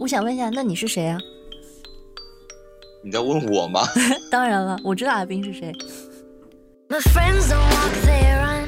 [0.00, 1.18] 我想问一下，那你是谁啊？
[3.04, 3.82] 你在问我吗？
[4.30, 5.70] 当然了，我知道阿斌是谁。
[6.88, 8.66] My friends don't walk, they run.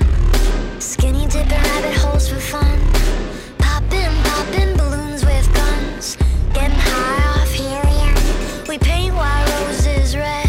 [0.79, 2.79] Skinny dipping rabbit holes for fun.
[3.57, 6.19] Popping, popping balloons with guns.
[6.53, 8.15] Getting high off helium.
[8.69, 10.47] We paint white roses red.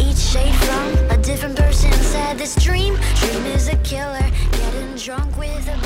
[0.00, 4.26] Each shade from a different person said this dream, dream is a killer.
[4.50, 5.85] Getting drunk with a blue caterpillar.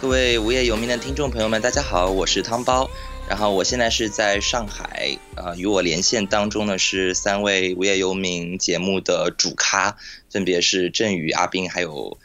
[0.00, 2.88] 各位无业游民的听众朋友们，大家好，我是汤包。
[3.28, 9.96] 然后我现在是在上海，呃、与我连线当中呢是三位无业游民节目的主咖，
[10.30, 12.16] 分别是振宇、阿斌还有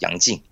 [0.00, 0.42] 杨静。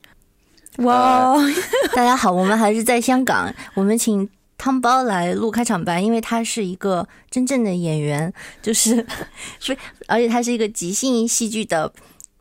[0.79, 1.37] 哇，
[1.95, 4.27] 大家好，我们还是在香港，我们请
[4.57, 9.07] 汤包来录开场白，因为他是一个真正的演员，就是
[9.61, 9.77] 非，
[10.07, 11.93] 而且他是一个即兴戏剧的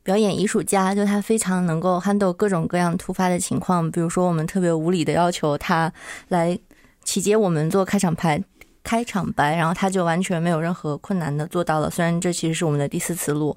[0.03, 5.91] 表演艺术家，就他非常能够 handle 各种各样突发的情况，比如说我们特别无理的要求他
[6.27, 6.59] 来
[7.03, 8.43] 起接我们做开场白。
[8.85, 11.89] 开场白，然后他就完全没有任何困难的做到了。
[11.89, 13.55] 虽然这其实是我们的第四次录，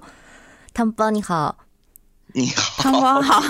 [0.73, 1.57] 汤姆包你好，
[2.37, 3.41] 你 好，汤包好，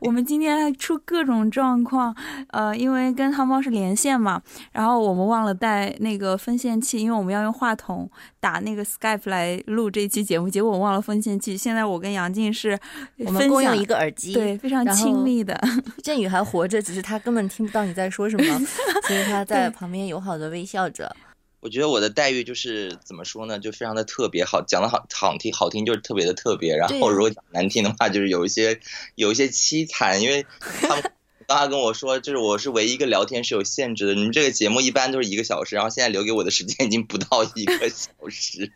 [0.00, 2.16] 我们今天还出各种状况，
[2.48, 4.40] 呃，因为跟汤包是连线嘛，
[4.72, 11.54] 然后我们忘了带那个分线器，因为我们要用话筒打那个 Skype 来录这一期节目，结果我忘了分线器。
[11.54, 12.78] 现在我跟杨静是
[13.18, 15.60] 我们共用一个耳机，对非常亲密的，
[16.02, 18.58] 振宇还活着，只是他根本听不到你在说什么，
[19.06, 21.14] 所以他在旁边友好的微笑着。
[21.62, 28.80] 我觉得我的待遇就是怎么说呢，就非常的特别好，讲的好好听好听就是特别的特别，然后如果讲难听的话，就是有一些
[29.14, 31.12] 有一些凄惨，因为他们
[31.46, 38.72] 刚才跟我说，就是我是唯一一个聊天是有限制的，你们这个节目一般都是一个小时，然后现在留给我的时间已经不到一个小时，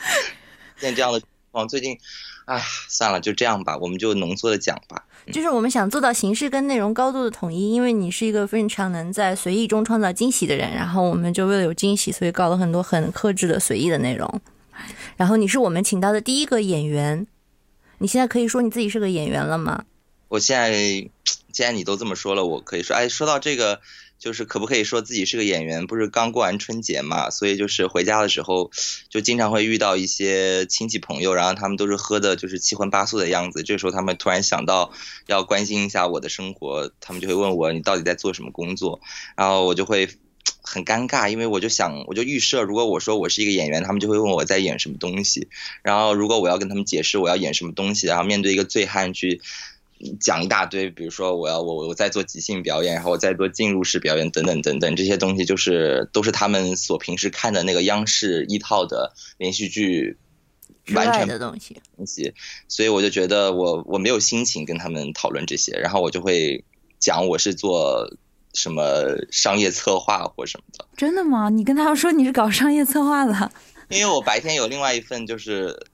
[0.80, 1.98] 现在这样的情况，最近，
[2.46, 5.04] 哎，算了，就这样吧，我们就浓缩的讲吧。
[5.32, 14.40] 就是我们想做到形式跟内容高度的统一，因为你是一个非常能在随意中创造惊喜的人，然后我们就为了有惊喜，所以搞了很多很克制的随意的内容。
[15.16, 17.26] 然后你是我们请到的第一个演员，
[17.98, 19.84] 你现在可以说你自己是个演员了吗？
[20.28, 20.72] 我现在
[21.52, 23.80] 既然你都这么说了，我可以说，哎，说到这个，
[24.20, 25.88] 就是可不可以说自己是个演员？
[25.88, 28.70] 不是刚过完春节嘛，所以就是回家的时候，
[29.08, 34.92] 就经常会遇到一些亲戚朋友，然后他们都是喝的就是七荤八素的样子，这时候他们突然想到
[35.26, 39.00] 要关心一下我的生活，他们就会问我你到底在做什么工作，
[39.36, 40.08] 然后我就会。
[40.62, 45.48] 很尴尬，因为我就想，我就预设，如果我说我是一个演员，他们就会问我在演什么东西。
[45.82, 49.40] 然后，如果我要跟他们解释我要演什么东西，然后面对一个醉汉去
[50.18, 60.16] 讲一大堆，比如说我要我我在做即兴表演，然后我在做进入式表演等等等等，这些东西就是都是他们所平时看的那个央视一套的连续剧
[60.94, 62.32] 完全的东西，东西，
[62.66, 66.64] 所以我就觉得我我没有心情跟他们讨论这些，然后我就会
[66.98, 68.10] 讲我是做
[68.54, 68.82] 什么
[69.30, 71.50] 商业策划或什么的，真的吗？
[71.50, 73.52] 你跟他们说你是搞商业策划的，
[73.88, 75.86] 因为我白天有另外一份就是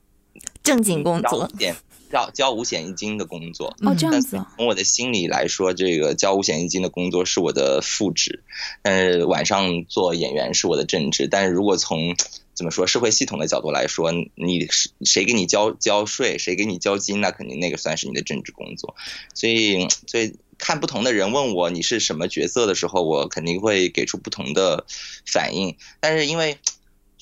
[0.62, 1.50] 正经工作。
[1.58, 1.74] 交
[2.10, 8.42] 交交五险一金的工作，哦，嗯这样子哦，从我的心里来说，这个交五险一金的工作是我的副职，
[8.82, 11.28] 但是晚上做演员是我的正职。
[11.28, 12.16] 但是如果从
[12.54, 18.94] 怎么说社会系统的角度来说，你是谁给你交交税，谁给你交金，那肯定那个算是你的正职工作。
[19.34, 24.86] 所以，所以看不同的人问我你是什么角色的时候，我肯定会给出不同的
[25.26, 25.76] 反应。
[26.00, 26.56] 但是因为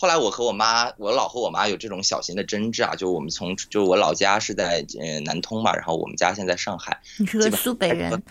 [0.04, 8.22] 后来我和我妈，我老和我妈有这种小型的争执啊，就我们从就我老家是在呃南通嘛，然后我们家现在上海，你是个苏北人，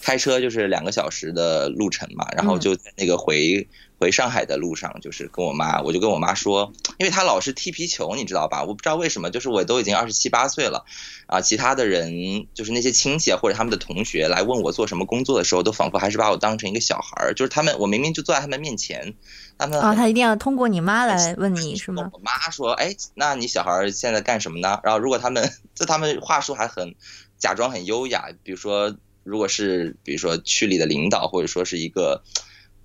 [0.00, 8.62] 开车就是两个小时的路程嘛，然后就在那个回、回上海的路上，就是跟我妈，我就跟我妈说，因为她老是踢皮球，你知道吧？
[8.62, 10.84] 我不知道为什么，就是我都已经二十七八岁了，
[11.26, 19.14] 啊，其他的人就是那些亲戚啊或者他们的同学来问我做什么工作的时候，都仿佛还是把我当成一个小孩儿，就是他们我明明就坐在他们面前，
[19.58, 22.08] 他们啊，很他一定要通过你妈来问你是吗？
[22.14, 26.94] 我妈说：“哎，那你小孩儿现在干什么呢？”然后如果他们 就他们话术还很
[27.38, 32.22] 假装很优雅，比如说如果是比如说区里的领导或者说是一个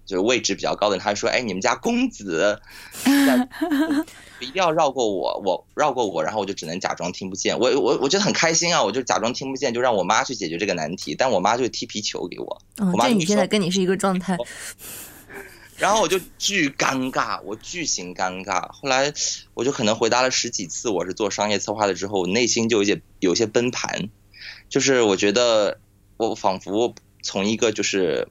[0.05, 2.59] 就是位置比较高的人，他会说：“哎，你们家公子。
[4.39, 7.57] ”一定要绕过我，我绕过我，然后我就只能假装听不见。
[7.57, 11.15] 我我我觉得很开心啊，我就假装听不见，就让我妈去解决这个难题。
[11.15, 14.37] 但我妈就踢皮球给我，嗯我，妈这你现在跟你是一个状态，
[15.77, 18.69] 然后我就巨尴尬，我巨型尴尬。
[18.73, 19.13] 后来
[19.53, 24.09] 我就可能回答了十几次我是做商业策划的之后，我内心就有些有些崩盘，
[24.67, 25.79] 就是我觉得
[26.17, 28.27] 我仿佛从一个就是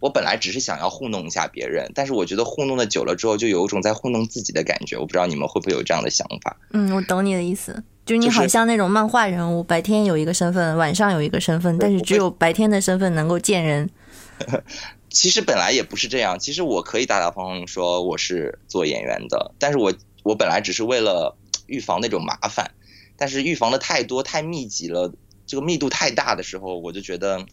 [0.00, 4.96] 我本来只是想要糊弄一下别人，但是我觉得糊弄的久了之后，就有一种在糊弄自己的感觉。
[4.96, 6.56] 我不知道你们会不会有这样的想法？
[6.70, 13.90] 嗯，我懂你的意思，就是你好像那种漫画人物，白天有一个身份，晚上有一个身份，但是只有白天的身份能够见人。
[15.10, 19.92] 其实本来也不是这样，其实我可以大大方方说我是做演员的，但是我
[20.22, 21.36] 我本来只是为了
[21.66, 22.70] 预防那种麻烦，
[23.16, 25.12] 但是预防的太多太密集了，
[25.46, 27.44] 这个密度太大的时候，我就觉得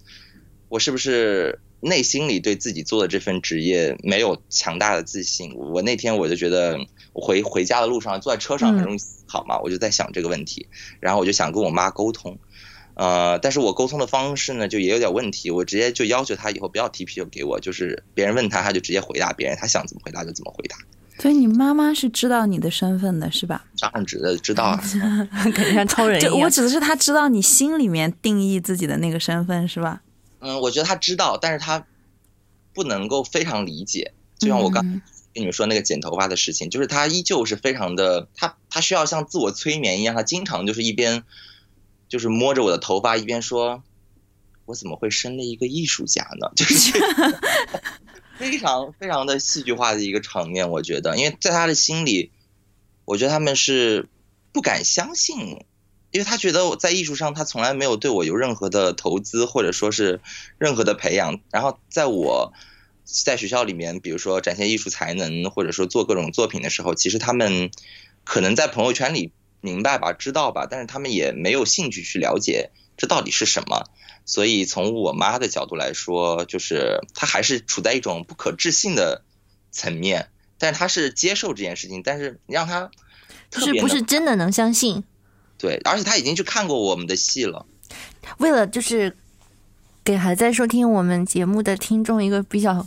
[0.70, 5.54] 我是不是内心里对自己做的这份职业没有强大的自信？
[5.56, 6.80] 我那天我就觉得，
[7.14, 10.68] 我回回家的路上坐在车上很容易思考嘛，我就在想这个问题，
[11.00, 12.38] 然后我就想跟我妈沟通。
[12.96, 15.52] 呃，但是我沟通的方式呢，就也有点问题。
[15.52, 20.78] 我直接就要求他以后不要提啤酒给我，就是别人问他，他就直接回答别人，他想怎么回答就怎么回答。
[21.20, 23.66] 所以你妈妈是知道你的身份的，是吧？
[23.80, 24.82] 当然知知道啊，
[25.54, 26.40] 感觉像超人一样。
[26.40, 30.02] 我指的是她知道你心里面定义自己的那个身份，是吧？
[30.46, 31.88] 嗯，我觉得他知道，但是他
[32.74, 34.14] 不能够非常理解。
[34.38, 35.02] 就像我刚嗯
[35.34, 41.24] 跟你们说那个剪头发的事情，就是他依旧是非常的，他他需要像自我催眠一样，他经常就是一边
[42.08, 43.84] 就是摸着我的头发，一边说
[44.66, 46.94] ：“我怎么会生了一个艺术家呢？”就是
[48.38, 52.32] 非常非常的戏剧化的一个场面，我觉得，因为在他的心里，
[53.06, 54.08] 我觉得他们是
[54.52, 55.66] 不敢相信。
[56.16, 60.22] 因为他觉得我在艺术上，他从来没有对我有任何的投资，或者说是
[60.58, 61.42] 任何的培养。
[61.52, 62.54] 然后在我
[63.04, 67.70] 在学校里面，比如说展现艺术才能，或者说做各种作品的时候，其实他们
[68.24, 73.84] 可能在朋友圈里明白吧、知道吧，但是他们也没有兴趣去了解这到底是什么。
[74.24, 79.26] 所以从我妈的角度来说，就是她还是处在一种不可置信的
[79.70, 82.90] 层面，但是她是接受这件事情，但是让她
[83.52, 85.04] 就是不是真的能相信。
[85.57, 87.66] 对，而且他已经去看过我们的戏了。
[88.40, 89.16] 为了就是
[90.04, 92.86] 给还在收听我们节目的听众一个比较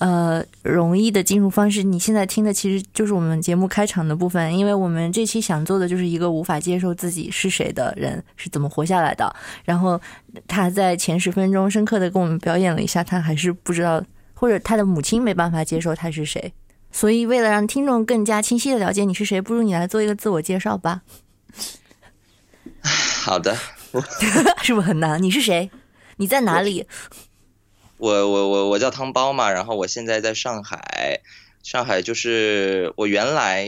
[0.00, 9.34] 呃容易的进入方式，你现在听的其实就是我们节目开场的部分，因为我们这期想做的就是一个无法接受自己是谁的人是怎么活下来的。
[9.64, 10.00] 然后
[10.48, 14.02] 他在前十分钟深刻的跟我们表演了一下，他还是不知道，
[14.34, 16.52] 或者他的母亲没办法接受他是谁。
[16.92, 21.02] 所以，为了让听众更加清晰的了解你是谁，不如你来做一个自我介绍吧，
[23.22, 23.56] 好的，
[24.62, 25.22] 是不是很难？
[25.22, 25.70] 你是谁？
[26.16, 26.86] 你在哪里？
[27.98, 31.20] 我我我我叫汤包嘛，然后我现在在上海，
[31.62, 33.66] 上海就是我原来，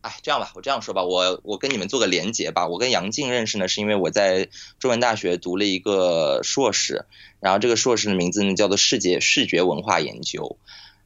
[0.00, 2.66] 哎，这样吧，我这样说吧，我我跟你们做个连结吧。
[2.66, 4.48] 我跟杨静认识呢，是因为我在
[4.80, 7.06] 中文大学读了一个硕士，
[7.38, 10.58] 然后这个硕士的名字呢叫做视觉视觉文化研究，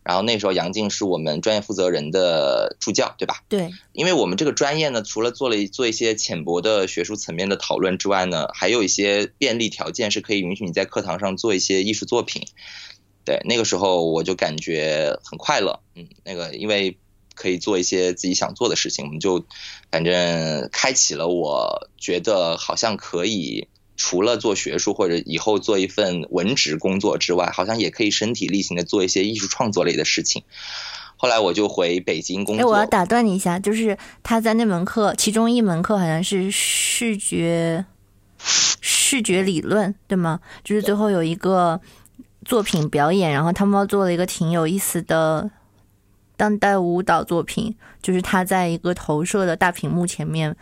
[0.08, 3.44] 然后那时候杨静是我们专业负责人的助教，对吧？
[3.46, 12.46] 对，因为我们这个专业呢，除了做了做一些浅薄的学术层面的讨论之外呢，还有一些便利条件是可以允许你在课堂上做一些艺术作品。
[13.26, 16.96] 对，那个时候我就感觉很快乐，嗯，那个因为
[17.34, 19.44] 可以做一些自己想做的事情，我们就
[19.90, 23.68] 反正开启了我觉得好像可以。
[23.98, 30.44] 除了做学术或者以后做一份文职工作之外，好像也可以身体力行的做一些艺术创作类的事情。
[31.16, 32.70] 后来我就回北京工哎，作。
[32.70, 37.84] 我要打断你一下，就是他在那门课，其中一门课好像是视觉
[38.38, 40.38] 视觉理论，对吗？
[40.62, 41.80] 就是最后有一个
[42.44, 45.50] 作品表演，然后汤包做了一个挺有意思的
[46.36, 50.54] 当代舞蹈作品，就是他在一个投射的大屏幕前面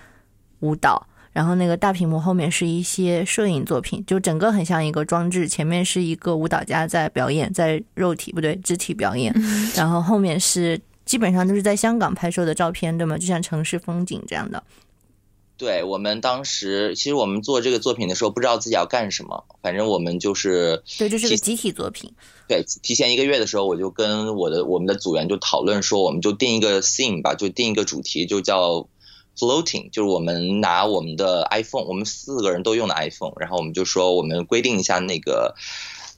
[0.60, 1.06] 舞蹈。
[1.36, 9.30] 然后那个大屏幕后面是一些摄影作品，就整个很像一个装置，前面是一个舞蹈家在表演，在肉体不对肢体表演，
[9.74, 13.18] 然后后面是基本上都是在香港拍摄的照片，对吗？
[13.18, 14.62] 就像城市风景这样的。
[15.58, 22.10] 对我们当时，其实我们做这个作品的时候，不知道自己要干什么，反正我们就是对，这是个集体作品。
[22.48, 28.88] 对提前一个月的时候，我就跟我的我们的组员就讨论说，我们就定一个 theme 吧，就定一个主题，就叫
[29.38, 35.54] floating，就是我们拿我们的 iPhone，我们四个人都用的 iPhone，然后我们就说我们规定一下那个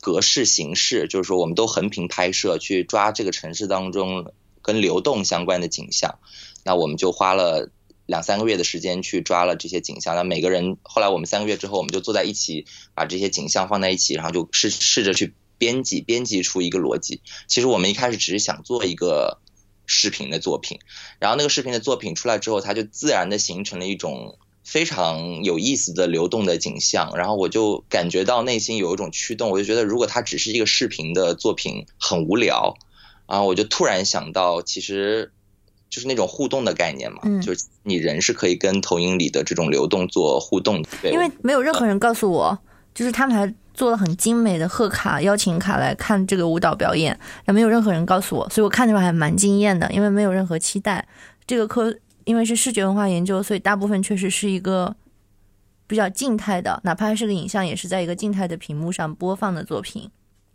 [0.00, 4.32] 格式形式，就是说我们都横屏拍摄，去抓这个城市当中
[4.62, 6.18] 跟流动相关的景象。
[6.64, 7.70] 那我们就花了。
[8.08, 17.20] 两三个月的时间去抓了这些景象，那每个人后来我们三个月之后，我们就坐在一起，把这些景象放在一起，然后就试试着去编辑，编辑出一个逻辑。
[17.48, 19.42] 其实我们一开始只是想做一个
[19.88, 20.78] 视频的作品，
[21.18, 32.76] 然后那个视频的作品出来之后，它就自然的形成了一种非常有意思的流动的景象，然后我就感觉到内心有一种驱动，我就觉得如果它只是一个视频的作品很无聊，
[33.26, 35.32] 然后我就突然想到，其实。
[35.90, 42.58] 就是那种互动的概念嘛，嗯就是你人是可以跟投影里的这种流动做互动的，因为没有任何人告诉我，
[42.94, 51.06] 就是他们还做了很精美的贺卡、邀请卡来看这个舞蹈表演，但没有任何人告诉我，所以我看的时候还蛮惊艳的，因为没有任何期待。
[51.46, 54.96] 这个课因为是视觉文化研究，所以大部分确实是一个
[55.86, 60.10] 比较静态的，哪怕是个影像，也是在一个静态的屏幕上播放的作品。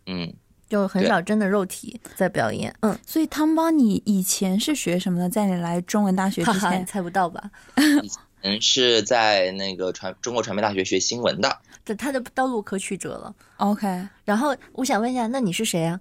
[0.07, 0.33] 嗯，
[0.67, 2.75] 就很少真的肉体在表演。
[2.81, 5.29] 嗯，所以汤邦，你以前是学什么的？
[5.29, 7.41] 在你来中文大学之前， 猜不到吧？
[8.43, 11.59] 嗯，是在那个传中国传媒大学学新闻的。
[11.85, 13.33] 这他的道路可曲折了。
[13.57, 15.99] OK，然后我想问一下，那你是谁啊？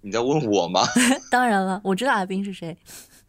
[0.00, 0.82] 你在问我吗？
[1.30, 2.76] 当然了，我知道阿斌是谁。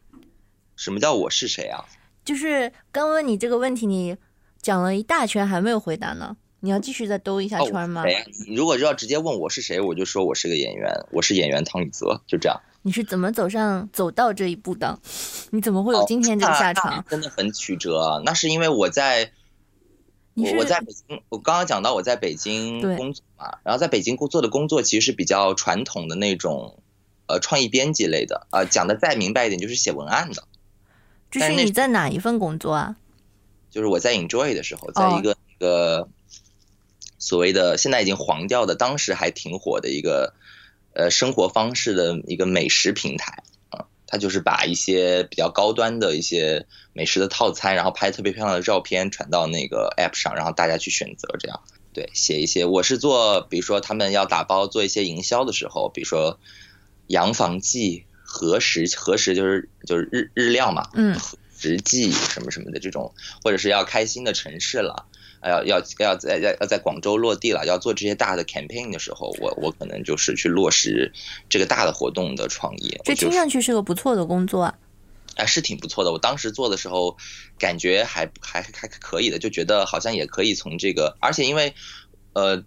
[0.75, 1.86] 什么叫我是谁啊？
[2.25, 4.17] 就是刚问你这个问题，你
[4.62, 6.38] 讲了一大圈还没有回答呢。
[6.59, 8.03] 你要继续再兜一下哦圈吗？
[8.03, 8.25] 谁呀？
[8.47, 12.59] 你如果要直接问我是谁，我就说我是个演员，我是演员汤宇泽，就这样。
[12.81, 14.97] 你是怎么走上走到这一步的？
[15.51, 17.03] 你怎么会有今天这个下场？
[17.05, 18.21] 那真的很曲折啊！
[18.23, 19.31] 那是因为我在，
[20.35, 26.79] 我我在北京，我刚刚讲到我在北京工作嘛，然后在北京工作的工作其实是比较传统的那种，
[27.27, 30.43] 呃，创意编辑类的，呃，讲的再明白一点就是写文案的，
[31.29, 32.95] 就是你在哪一份工作啊？
[33.69, 36.07] 就是我在 Enjoy 的时候，哦在一个一个
[37.27, 40.34] 所谓的现在已经黄掉的，当时还挺火的一个
[40.93, 51.60] 呃生活方式的一个美食平台啊，它就是把一些比较高端的一些美食的套餐，然后拍特别漂亮的照片传到那个 App 上，然后大家去选择这样。
[51.91, 56.39] 对，写一些我是做，比如说他们要打包做一些营销的时候，比如说
[57.07, 61.19] 洋房记、何时何时就是就是日日料嘛，嗯，
[61.57, 71.12] 实际什么什么的这种，或者是要开新的城市了，呃要要要在要要在广州落地了，要做这些大的 campaign 的时候，我我可能就是去落实
[71.50, 74.75] 这个大的活动的创意，这听上去是个不错的工作啊。
[75.36, 76.12] 哎是挺不错的。
[76.12, 77.17] 我当时做的时候，
[77.60, 81.74] 感觉还还还可以的，就觉得好像也可以从这个，而且因为
[82.34, 82.63] 呃。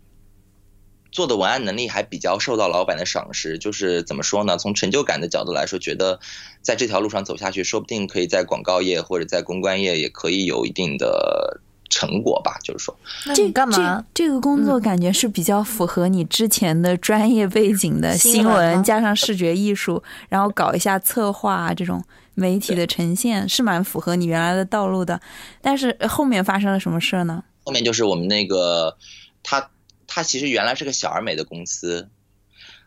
[1.12, 4.56] 做的文案能力还比较受到老板的赏识，就是怎么说呢？
[4.58, 6.20] 从成就感的角度来说，觉得
[6.62, 12.56] 在这条路上走下去，说不定可以在广告业或者在公关业也可以有一定的成果吧。
[12.64, 12.96] 就是说，
[13.34, 14.02] 这那你干嘛？
[14.14, 14.30] 这？
[14.30, 22.00] 个工作感觉是比较符合你之前的专业背景的新新闻，加上视觉艺术，然后搞一下策划啊这种
[22.34, 25.20] 媒体的呈现，是蛮符合你原来的道路的。
[25.60, 27.42] 但是呃后面发生了什么事儿呢？
[27.64, 28.96] 后面就是我们那个
[29.42, 29.68] 他
[30.06, 32.08] 他其实原来是个小而美的公司，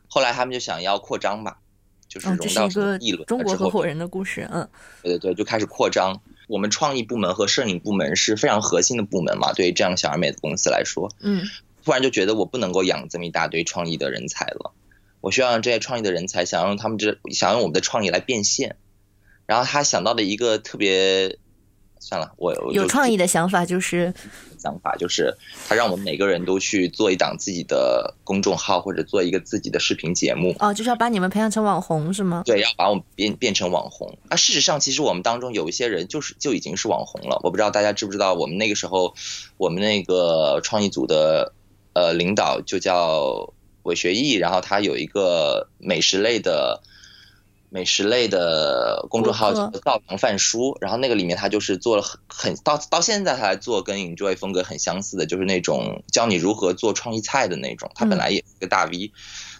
[0.08, 1.58] 后来他们就想要扩张吧，
[2.08, 4.48] 就是融到是一个一轮中国合伙人的故事。
[4.50, 4.66] 嗯，
[5.02, 6.18] 对对对，就开始扩张。
[6.48, 11.44] 我们创意部门和摄影部门是非常核心的部门嘛，对于这样小而美的公司来说，嗯，
[11.84, 14.72] 突然就觉得我不能够养这么一大堆创意的人才了，
[15.22, 18.76] 我需要让这些创意的人才想用他们这想用我们的创意来变现。
[19.46, 21.38] 然后他想到的一个特别，
[22.00, 24.14] 算了，我有创意的想法就是，
[24.64, 25.36] 想法就是，
[25.68, 30.56] 他让我们每个人都去做一档自己的公众号，或者做一个自己的视频节目。
[30.60, 32.44] 哦，就是要把你们培养成网红是吗？
[32.46, 34.18] 对，要把我们变变成网红。
[34.30, 37.42] 啊，事实上，其实我们当中有一些人就是就已经是网红了。
[37.44, 39.14] 我不知道大家知不知道，我们那个时候，
[39.58, 41.54] 我们那个创意组的
[41.94, 43.54] 呃领导就叫
[43.84, 46.82] 韦学义，然后他有一个美食类的。
[47.74, 57.90] 美食类的公众号叫做“道堂饭书”，然后那个里面他就是做了很很到到现在他还做跟 Enjoy 风格很相似的，就是那种教你如何做创意菜的那种。
[57.96, 59.12] 他本来也是个大 V，、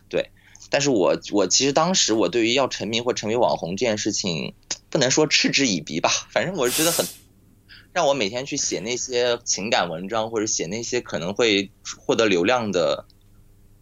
[0.10, 0.30] 对。
[0.70, 4.54] 但是我我其实当时我对于要成名或成为网红这件事情，
[4.92, 7.04] 不能说嗤之以鼻吧，反正我是觉得很，
[7.94, 13.06] 让我每天去写那些情感文章或者写那些可能会获得流量的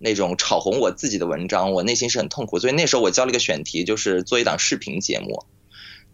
[0.02, 2.60] 那种炒红我自己的文章，我内心是很痛苦。
[2.60, 5.46] 所以那时候我交了一个选题，就是做一档视频节目。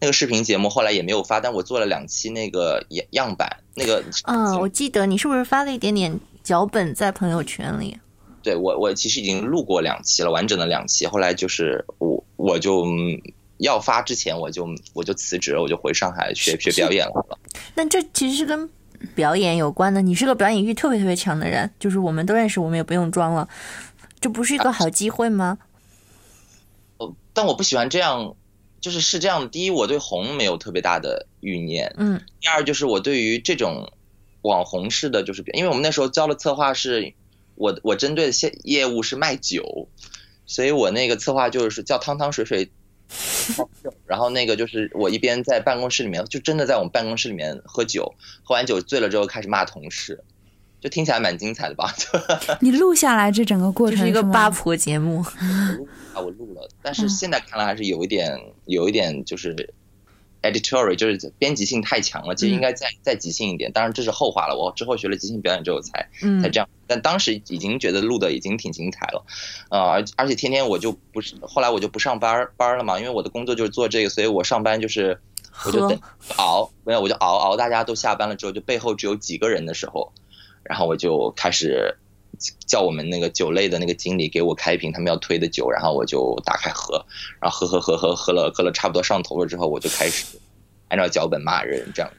[0.00, 7.98] 那个视频节目后来也没有发，但我做了两期那个样样板，那个嗯，我记得你是不是发了一点点脚本在朋友圈里？
[8.40, 11.04] 对我我其实已经录过两期了，完整的两期。
[11.04, 13.20] 后来就是我我就嗯
[13.56, 17.38] 要发之前我就我就辞职了，我就回上海学学表演了。
[17.74, 18.70] 那这其实是跟
[19.14, 20.02] 表演有关的。
[20.02, 23.48] 你是个表演欲特别特别强的人，就是我们都认识，我们也不用装了。
[24.20, 25.58] 这不是一个好机会吗？
[26.98, 28.34] 呃但我不喜欢这样，
[28.80, 29.48] 就是是这样的。
[29.48, 33.92] 第一，我对红没有特别大的欲念；嗯第二，就是我对于这种
[34.42, 37.14] 网红式的，就是因为我们那时候交的策划是，
[37.54, 39.88] 我我针对的业业务是卖酒，
[40.46, 42.70] 所以我那个策划就是叫汤汤水水。
[44.06, 50.22] 然后那个就是我一边在办公室里面，就真的在我们办公室里面喝酒，喝完酒醉了之后开始骂同事，
[50.80, 51.92] 就听起来蛮精彩的吧？
[52.60, 55.20] 你录下来这整个过程这是一个八婆节目。
[55.20, 59.74] 啊，我录了，但是现在看来还是有一点，有一点就是
[60.42, 63.72] editorial，就是编辑性太强了，其实应该再、再即兴一点。
[63.72, 66.68] 当然这是后话了，我之后学了即兴表演之后才嗯才这样。
[66.86, 69.24] 但当时已经觉得录的已经挺精彩了，
[69.70, 75.20] 呃，而而且天天我就不是，后来我就不上班班了嘛，因为我的工作就是做这个，所以我上班就是
[75.66, 76.00] 我就等
[76.36, 80.12] 熬，没有我就熬熬，大家都下班了之后，就背后只有几个人的时候，
[80.62, 81.96] 然后我就开始
[82.66, 87.04] 叫我们那个酒类的那个经理给我开一瓶他们要推的酒，然后我就打开喝，
[87.40, 90.38] 然后喝喝喝喝喝了喝了差不多上头了之后，我就开始
[90.88, 92.10] 按照脚本骂人这样。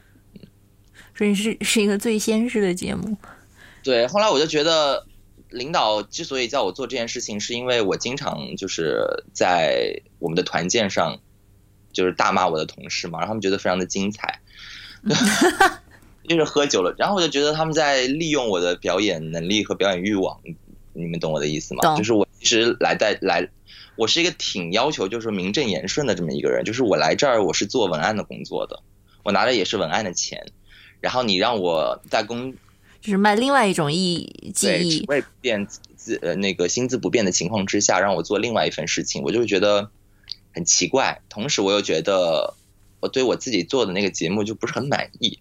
[1.16, 3.16] 所以是是一个最先式的节目。
[3.82, 5.06] 对，后来我就觉得，
[5.50, 11.18] 领导之所以叫我做这件事情，是因为我经常就是在我们的团建上，
[11.92, 14.40] 就是大骂我的同事嘛，然后他们觉得非常的精彩，
[16.28, 20.38] 就是喝酒了，然后我就觉得他们在利用我的表演能力和表演欲望，
[20.92, 21.80] 你们懂我的意思吗？
[21.82, 23.48] 懂就是我其实来在来，
[23.96, 28.80] 我是一个挺要求就是名正言顺的这么一个人，就是我来这儿我是做文案的工作的，
[29.22, 30.46] 我拿的也是文案的钱，
[31.00, 32.52] 然后你让我在工
[33.00, 39.90] 就是卖另外一种意记对，忆职，位不变资呃那个薪资不变的情况之下，让我做另外一份事情，我就会觉得
[40.52, 41.22] 很奇怪。
[41.30, 42.54] 同时，我又觉得
[43.00, 45.38] 我对我自己做的那个节目就不是很满意。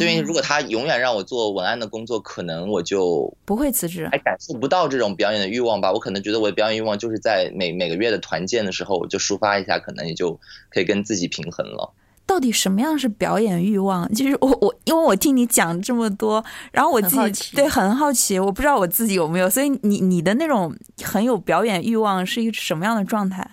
[0.00, 5.92] 因为如果他永远让我做文案的工作，可能我就不会辞职还感受不到这种表演的欲望吧。
[5.92, 10.38] 我可能觉得我的表演欲望就是在每每个月的团建的时候，我就抒发一下，可能也就
[10.68, 11.94] 可以跟自己平衡了。
[12.26, 14.12] 到底什么样是表演欲望？
[14.12, 23.48] 就是我我，因为我听你讲这么多，然后我自己对很好奇，我不知道我自己有没有，所以你你的那种很有表演欲望是一个什么样的状态？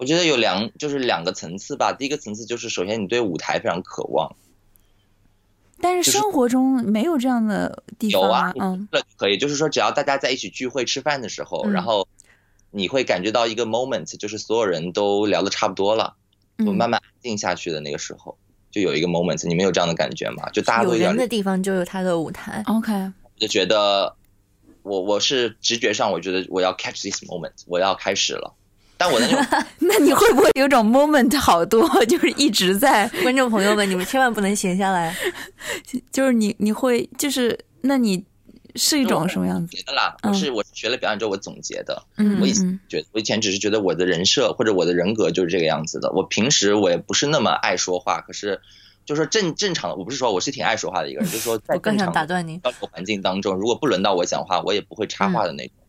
[0.00, 1.92] 我觉得有两就是两个层次吧。
[1.92, 4.34] 第一个层次就是首先你对舞台非常渴望。
[5.78, 12.08] 但是生活中没有这样的地方有啊，嗯可以，就是说只要大家在一起聚会吃饭的时候，嗯然后
[12.70, 16.16] 你会感觉到一个 moment，就是所有人都聊的差不多了，
[16.58, 18.38] 就嗯，慢慢安静下去的那个时候，
[18.70, 20.48] 就有一个 moment，你们有这样的感觉吗？
[20.50, 22.62] 就大家有人的地方就有他的舞台。
[22.66, 24.14] OK，我就觉得
[24.82, 28.54] 我我是直觉上我觉得我要 catch this moment，我要开始了，
[29.02, 35.16] 但我的那种 那你会不会有种 moment 好多， 就是一直在， 观众朋友们，你们千万不能闲下来。
[36.12, 38.22] 就是你你会就是那你
[38.76, 39.74] 是一种什么样子？
[39.74, 46.12] 觉得啦，嗯我是我学了表演之后我总结的，嗯我以前嗯觉得我以前只是觉得我的人设或者我的人格就是这个样子的。
[46.12, 48.60] 我平时我也不是那么爱说话，可是
[49.06, 55.79] 就说正正常的，我不是说我是挺爱说话的一个人，就是说在我刚想正常的打断您，交流环境当中，如果不轮到我讲话，我也不会插话的那种，嗯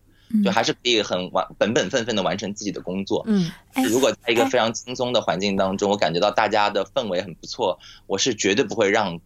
[0.43, 3.23] 就还是可以很完本本分分的完成自己的工作。
[3.27, 9.19] 嗯，哎如果在一个哎非常轻松的环境当中，我感觉到大家的氛围很不错，我是绝对不会让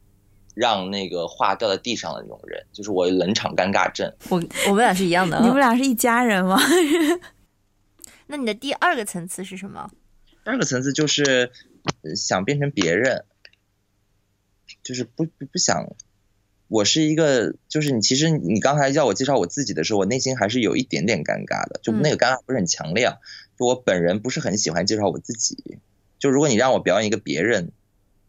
[0.54, 4.12] 让那个话掉在地上的那种人，就是我冷场尴尬症。
[4.30, 5.40] 我我们俩是一样的。
[5.42, 6.60] 你们俩是一家人吗？
[8.28, 9.90] 那你的第二个层次是什么？
[10.44, 11.52] 第二个层次就是
[12.04, 13.26] 呃想变成别人，
[14.84, 15.86] 就是不不不想。
[16.68, 23.18] 我是一个，就是你其实你刚才叫我介绍我自己的时候，我内心还是有一点点尴尬的，就嗯那个尴尬不是很强烈啊。
[23.58, 25.78] 就我本人不是很喜欢介绍我自己，
[26.20, 27.72] 就如果你让我表演一个别人，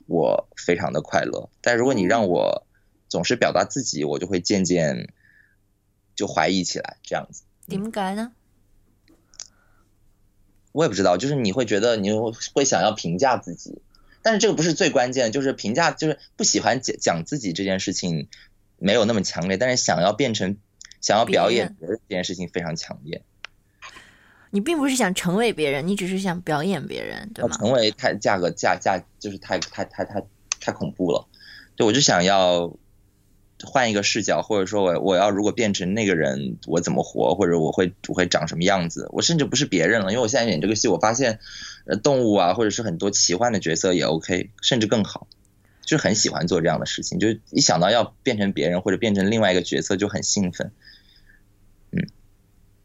[0.07, 2.66] 我非常的快乐，但如果你让我
[3.09, 5.12] 总是表达自己，我就会渐渐
[6.14, 7.42] 就怀疑起来，这样子。
[7.66, 8.33] 点解呢？
[10.72, 12.11] 我也不知道，就是你会觉得你
[12.53, 13.81] 会想要评价自己，
[14.26, 18.26] 但是这个不是最关键，就是评价就是不喜欢讲讲自己这件事情
[18.76, 20.56] 没有那么强烈，但是想要变成
[21.00, 22.00] 想要表演别人。
[22.08, 23.22] 这件事情非常强烈，
[24.50, 27.56] 你并不是想成为别人，你只是想表演别人，对吗？
[27.56, 30.20] 成为太价格价价就是太太太太
[30.58, 31.28] 太恐怖了，
[31.76, 32.76] 对我就想要
[33.64, 39.08] 换一个视角，或者说我我要如果变成那个人，我怎么活，或者我会我会长什么样子？
[39.12, 41.38] 我甚至不是别人了，因为我现在演这个戏，我发现，
[41.86, 45.26] 呃，动物啊，或者是很多奇幻的角色也 OK，甚至更好，
[45.84, 50.72] 就很喜欢做这样的事情，就一想到要变成别人或者变成另外一个角色就很兴奋。
[51.92, 52.06] 嗯，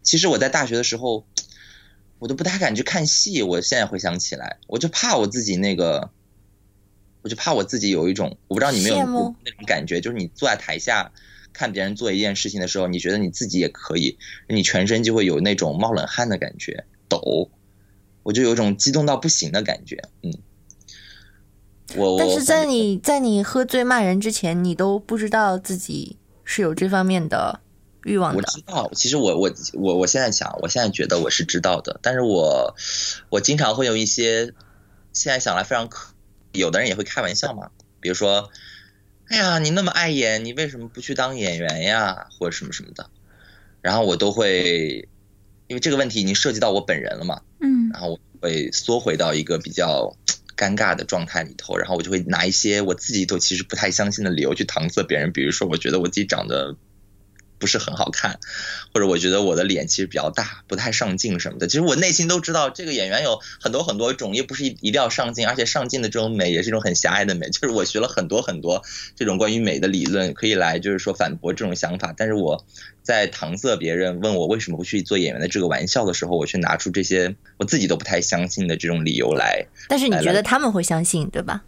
[0.03, 1.25] 其实我在大学的时候，
[2.19, 6.11] 我都不太敢去看戏，我现在回想起来，我就怕我自己那个。
[7.21, 11.11] 我就怕我自己有一种，我不知道你没有那种感觉，就是你坐在台下
[11.53, 17.49] 看别人做一件事情的时候，你觉得你自己也可以，你全身就会有那种冒冷汗的感觉，抖，
[18.23, 20.33] 我就有一种激动到不行的感觉，嗯。
[21.97, 27.59] 我我但是在你在你喝醉骂人之前，你都不知道自己是有这方面的
[28.05, 28.37] 欲望的。
[28.37, 32.73] 我知道，其实我我我我现在想，我现在觉得我是知道的，但是我
[33.29, 34.53] 我经常会有一些
[35.11, 36.13] 现在想来非常可，
[36.51, 38.49] 有的人也会开玩笑嘛，比如说，
[39.27, 43.09] 哎呀，你那么爱演，你为什么不去当演员呀，或者什么什么的，
[43.81, 45.07] 然后我都会，
[45.67, 47.89] 因为这个问题已经涉及到我本人了嘛，嗯。
[47.93, 50.15] 然后我会缩回到一个比较
[50.57, 56.75] 尴尬的状态里头，然后我就会拿一些我自己都其实不太相信的理由去搪塞别人，比如说我觉得我自己长得
[57.61, 58.39] 不是很好看，
[58.91, 61.67] 或者我觉得我的脸其实比较大，不太上镜什么的。
[61.67, 67.47] 其实我内心都知道，这个演员有很多很多种，也不是一一定要上镜，而且上镜的这种美也是一种很狭隘的美。
[67.53, 68.81] 就是我学了很多很多
[69.15, 72.13] 这种关于美的理论，可以来就是说反驳这种想法。
[72.17, 72.65] 但是我
[73.03, 79.67] 在搪塞别人问我为什么不去做演员的这个玩笑的时候，我却拿出这些我自己都不太相信的这种理由来。
[79.87, 81.63] 但是你觉得他们会相信，对吧？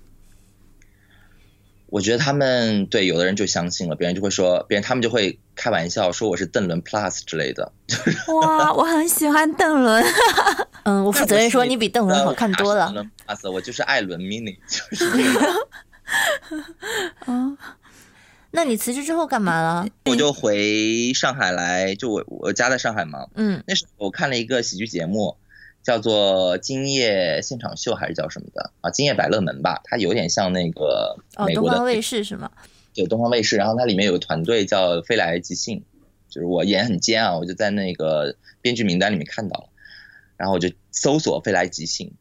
[1.88, 7.71] 我觉得他们对有的人就相信了，别人就会说，别人他们就会开玩笑说我是邓伦 plus 之类的。
[8.41, 10.03] 哇， 我很喜欢邓伦。
[10.83, 12.85] 嗯，我负责任说你比邓伦好看多了。
[12.87, 15.67] 邓伦 plus，我就是艾伦 mini，就是这个。
[17.27, 17.57] 嗯，
[18.51, 19.87] 那你辞职之后干嘛了？
[20.05, 23.27] 我就回上海来，就我我家在上海嘛。
[23.35, 25.37] 嗯那时候我看了一个喜剧节目，
[25.83, 28.89] 叫做《今夜现场秀》还是叫什么的啊？
[28.93, 32.51] 《今夜百乐门》吧，它有点像那个哦，美国的东方卫视是吗？
[32.93, 35.84] 对东方卫视，然后它里面有个团队叫飞来即兴，
[36.29, 39.69] 就是我眼很尖啊，我就在那个编剧名单里面看到了，
[40.38, 42.13] 然后我就搜索飞来即兴，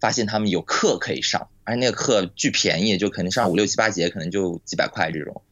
[0.00, 5.42] 发现他们有课可以上，而且那个课巨便宜，就可能上五六七八节，可能就几百块这种，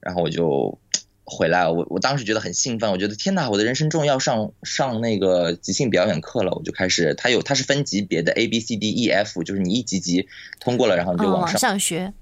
[0.00, 0.78] 然后我就
[1.24, 10.26] 回来了，我我当时觉得很兴奋，我觉得天呐，我的人生中要上上那个即兴表演课了，我就开始，它有它是分级别的 A B C D E F，就是你一级级
[10.60, 11.58] 通过了，然后你就往上。
[11.58, 12.14] 上学。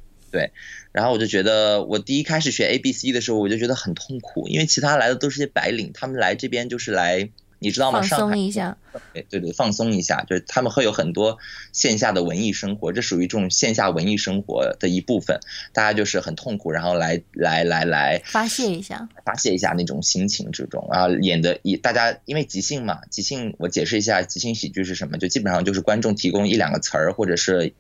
[0.93, 8.01] 然后我就觉得，我第一开始学 A B C 的时候，我就觉得很痛苦，因为其他来的都是些白领，他们来这边就是来，你知道吗？
[8.01, 8.79] 放上海松一下，
[9.12, 11.37] 对对对，放松一下，就是他们会有很多
[11.73, 15.39] 线下的文艺生活，这属于这种线下文艺生活的一部分，
[15.75, 19.09] 大家就是很痛苦，然后来来来来发泄一下。
[19.25, 27.75] 发泄一下那种心情，之中然后演的也大家因为即兴嘛，即兴我解释一下，即兴喜剧是什么，就基本上就是观众提供一两个词儿或者是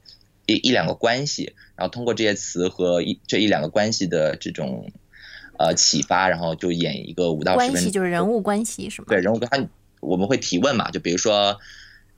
[0.46, 4.90] 一一两个关系，然后通过这些词和一这一两个关系的这种
[5.58, 7.84] 呃启发，然后就演一个五到十关分钟。
[7.84, 9.06] 系就是人物关系是吗？
[9.08, 9.68] 对人物关系
[10.00, 11.58] 我们会提问嘛，就比如说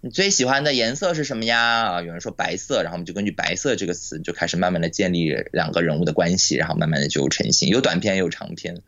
[0.00, 1.84] 你最喜欢的颜色是什么呀？
[1.84, 8.80] 啊，有人说白色，然后我们就根据白色这个词就开始慢慢的建立两个人物的关系，然后慢慢的就成型，有短片也有长片，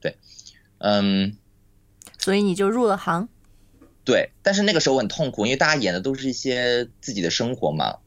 [0.00, 0.16] 对，
[0.78, 1.36] 嗯。
[2.20, 3.28] 所以你就入了行。
[4.04, 7.98] 对，但是那个时候我很痛苦，因为大家演的都是一些自己的生活嘛，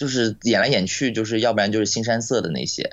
[0.00, 2.90] 就是演来演去，就是要不然就是新山色的那些，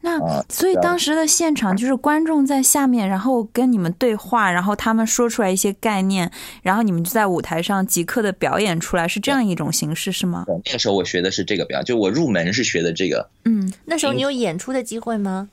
[0.00, 6.28] 那啊所以当时的现场就是观众在下面，然后跟你们对话，然后他们说出来一些概念，
[6.62, 10.42] 然后你们就在舞台上即刻的表演出来，是这样一种形式是吗？
[10.44, 15.48] 对那个时候我学的是这个表演，就我入门是学的这个，嗯那时候你有演出的机会吗？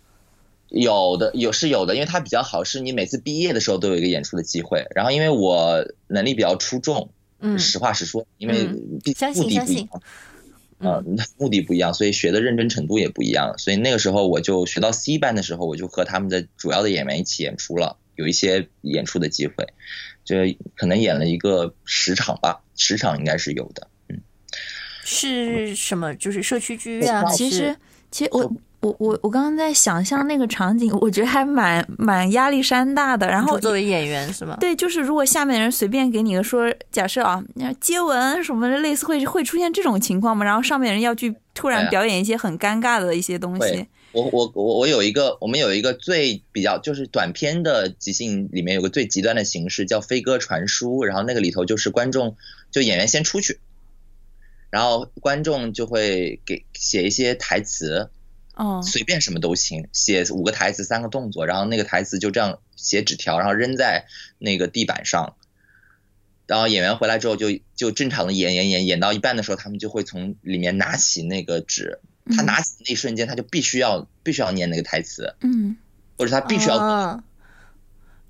[0.69, 8.67] 有的有是有的，因为它比较好，是你每次毕业的时候都有一个演出的机会，然后因为我能力比较出众，嗯，实话实说，因为
[9.15, 9.87] 相信目的不一相信
[10.79, 13.57] 嗯目的不一样，所以学的认真程度也不一样。
[13.57, 19.67] 所以那个时候我就学到 C 班的时候，我就和他们的主要的演员一起演出了，有一些演出的机会，
[20.23, 20.35] 就
[20.75, 23.87] 可能演了一个十场吧，十场应该是有的。
[24.09, 24.21] 嗯
[25.03, 26.13] 是什么？
[26.15, 27.23] 就是社区剧院啊？
[27.31, 27.75] 其实
[28.11, 28.51] 其实我。
[28.87, 33.27] 我我我刚刚在想象那个场景，我觉得还蛮蛮压力山大的。
[33.27, 34.55] 然后作为演员是吗？
[34.59, 37.43] 对，就是如果下面的人随便给你个说，假设啊，
[37.81, 40.45] 接吻什么的，类似会会出现这种情况吗？
[40.45, 43.85] 然后上面人要去突然表演一些很尴尬的一些东西。
[44.13, 52.35] 我我我我有一个，我们有一个最比较就是短片的即兴里面有个最极端的形式叫飞鸽传书，然后那个里头就是观众
[52.71, 53.59] 就演员先出去，
[54.71, 58.09] 然后观众就会给写一些台词，
[58.57, 64.05] 哦，随便什么都行，写五个台词三个动作，然后那个台词就这样写纸条，然后扔在
[64.39, 65.35] 那个地板上。
[66.47, 71.99] 然后演员回来之后就就正常的演演演演到一半的时候，他们就会从里面拿起那个纸，
[72.35, 75.75] 他嗯拿起那一瞬间，他就必须要必须要念那个台词，嗯，
[76.17, 77.23] 或者他必须要，啊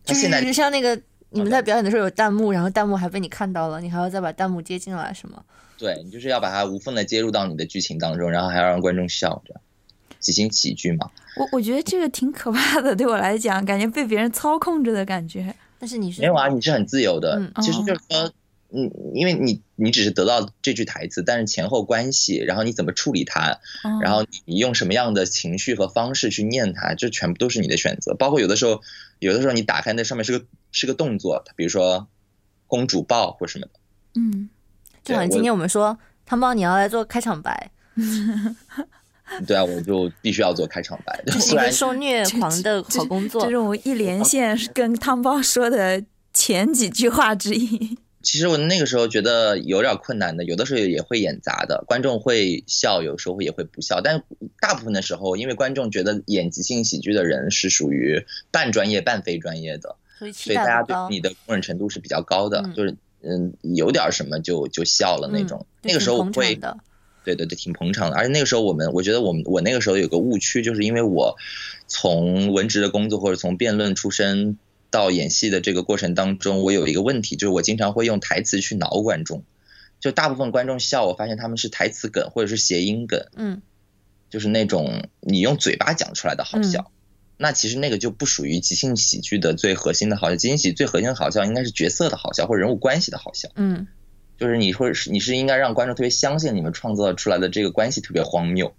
[0.04, 5.44] 就他现在是像那个你们在表演的时候有弹幕，然后弹幕还被你看到了，你还要再把弹幕接进来，是吗？
[5.78, 9.62] 对你就是要把它无缝的接入到你的剧情当中，然后还要让观众笑，这样
[10.20, 11.10] 即兴喜剧嘛。
[11.36, 15.54] 我我觉得这个挺可怕的，对我来讲，感觉被别人操控着的感觉。
[15.80, 17.64] 但是你是没有啊，你是很自由的嗯。
[17.64, 18.34] 其实就是说，
[18.74, 23.52] 嗯，因为你你只是得到这句台词，但是前后关系，然后你怎么处理它，
[23.84, 28.16] 哦然后你用什么样的情绪和方式去念它，这全部都是你的选择。
[28.16, 28.82] 包括有的时候，
[29.20, 32.08] 有的时候你打开那上面是个是个动作，比如说
[32.66, 33.72] 公主抱或什么的。
[34.16, 34.50] 嗯，
[35.04, 37.70] 就好像今天我们说汤包你要来做开场白，
[39.46, 41.22] 对啊，我就必须要做开场白。
[41.26, 43.50] 这是一个受虐狂的好工作这。
[43.50, 47.98] 是我一连线跟汤包说的前几句话之一。
[48.24, 54.02] 其实我那个时候觉得有点困难的，有的时候也会演砸的，观众会笑，有时候也会不笑。
[54.02, 54.24] 但是
[54.60, 60.96] 大部分的时候，因为观众觉得演即兴喜剧的人是属于半专业半非专业的，所以所以大家对。
[61.10, 65.60] 你的容忍程度是比较高的，嗯就是嗯有点什么就就笑了那种。
[65.60, 66.60] 嗯那个时候我会
[67.28, 68.16] 对对对，挺捧场的。
[68.16, 71.36] 而且那个时候我们，我觉得我们我那个时候有个误区，就是因为我
[71.88, 74.58] 从文职的工作或者从辩论出身
[74.90, 79.44] 到演戏的这个过程当中，我有一个问题，就是我经常会用台词去挠观众。
[80.00, 83.62] 就大部分观众笑，我发现他们是台词梗或者是谐音梗，嗯
[84.30, 86.92] 就是那种你用嘴巴讲出来的好笑。
[87.38, 93.50] 那其实那个就不属于即兴喜剧的最核心的好笑，即兴喜剧最核心的好笑应该是角色的好笑或者人物关系的好笑。
[93.56, 93.88] 嗯
[94.38, 98.74] 就是你会是你是应该让观众特别相信你们创造出来的这个关系特别荒谬，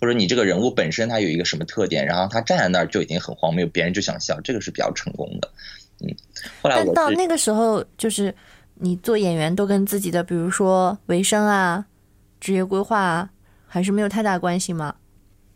[0.00, 5.50] 或者你这个人物本身他有一个什么特点，然后他站在那儿就已经很荒谬，别人就想笑，这个是比较成功的。
[6.00, 6.14] 嗯，
[6.62, 8.34] 后来我但到那个时候，就是
[8.74, 11.86] 你做演员都跟自己的，比如说维生啊、
[12.40, 13.30] 职业规划啊，
[13.66, 14.94] 还是没有太大关系吗？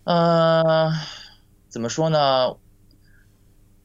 [0.05, 0.93] 呃，
[1.69, 2.57] 怎么说呢？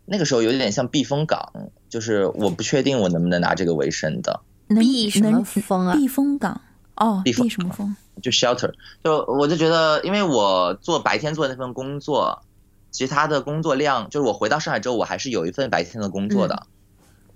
[0.10, 5.95] 那个时候有点像避风港，就是我不确定我能不能拿这个为生的，能避什么风啊？
[5.95, 6.60] 避风港
[6.95, 7.95] 哦，避什么风？
[8.21, 12.41] 就 shelter，就我就觉得，因为我做白天做那份工作，
[12.89, 16.65] 其实他的工作量，就是我回到上海之后，我还是有一份白天的工作的，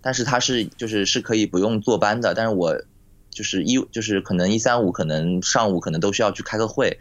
[0.01, 2.75] 但是他是就是是可以不用坐班的，但是我
[3.29, 6.99] 就是一就是可能一三五可能上午可能都需要去开个会，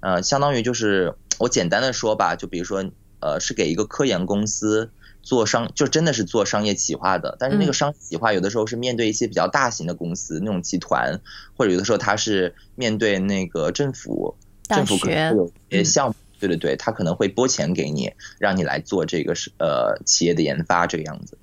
[0.00, 2.84] 呃，相当于就是我简单的说吧，就比如说
[3.20, 4.90] 呃是给一个科研公司。
[5.22, 7.74] 做商就真的是做商业企划的，但是那个嗯。
[7.74, 11.20] 商业企划有的时候是面对一些比较大型的公司那种集团，
[11.56, 14.36] 或者有的时候他是面对那个政府，
[14.68, 15.84] 政府可能会有一些嗯。
[15.84, 21.38] 项目，对对对，他可能会拨钱给你，让你来做这个是呃企业的研发这个样子，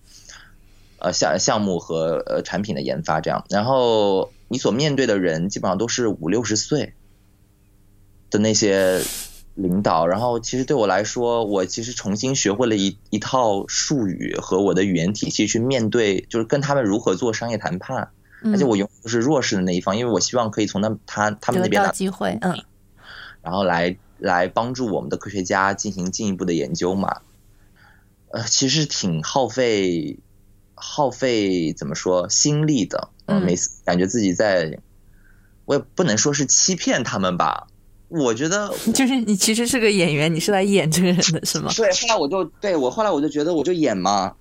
[0.99, 6.93] 呃项项目和呃产品的研发这样，然后你所面对的人基本上都是五六十岁
[8.29, 9.01] 的那些
[9.61, 18.09] 领导，然后其实对我来说，我其实重新学会了一一套术语和我的语言体系去面对，就是跟他们如何做商业谈判。
[18.41, 22.57] 嗯而且我永远是弱势的那一方，因为我希望可以从他他他们那边拿到机会，嗯
[23.41, 27.19] 然后来来帮助我们的科学家进行进一步的研究嘛。
[28.31, 30.19] 呃，其实挺耗费
[30.73, 34.79] 耗费怎么说心力的，呃嗯每次感觉自己在，
[35.65, 37.67] 我也不能说是欺骗他们吧，
[38.09, 41.71] 我觉得 就是你其实是个演员，你是来演这个人的是吗？
[41.75, 44.35] 对，后来我就对我后来我就觉得我就演嘛，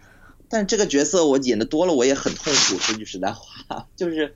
[0.49, 2.79] 但这个角色我演的多了，我也很痛苦。
[2.79, 4.35] 说句实在话， 就是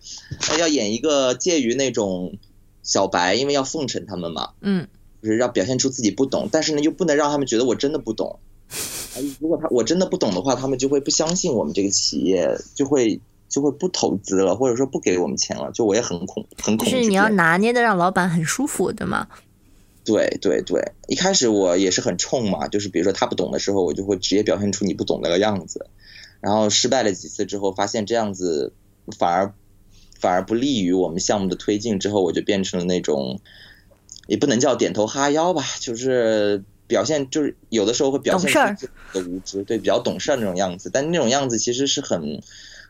[0.51, 2.39] 呃要演一个介于那种
[2.83, 4.87] 小白，因为要奉承他们嘛，嗯
[5.23, 8.39] 就是要表现出自己不懂，但是呢又不能让他们觉得我真的不懂。
[9.41, 13.21] 如果他我真的不懂的话，他们就会不相信我们这个企业，就会
[13.53, 15.71] 就会不投资了，或者说不给我们钱了。
[15.73, 16.93] 就我也很恐很恐惧。
[16.93, 19.29] 就是你要拿捏的让老板很舒服，对吗？
[20.05, 25.87] 对对对，一开始我也是很冲嘛，就是比如说他不懂的时候，我就会直接表现出你不懂那个样子，
[26.41, 28.73] 然后失败了几次之后，发现这样子
[29.17, 29.55] 反而
[30.19, 33.41] 反而不利于我们项目的推进，之后我就变成了那种，
[34.27, 42.43] 也不能叫点头哈腰吧，就是表现就是有的时候会表现懂事儿出自己的无知，对，比较懂事儿那种样子，但那种样子其实是很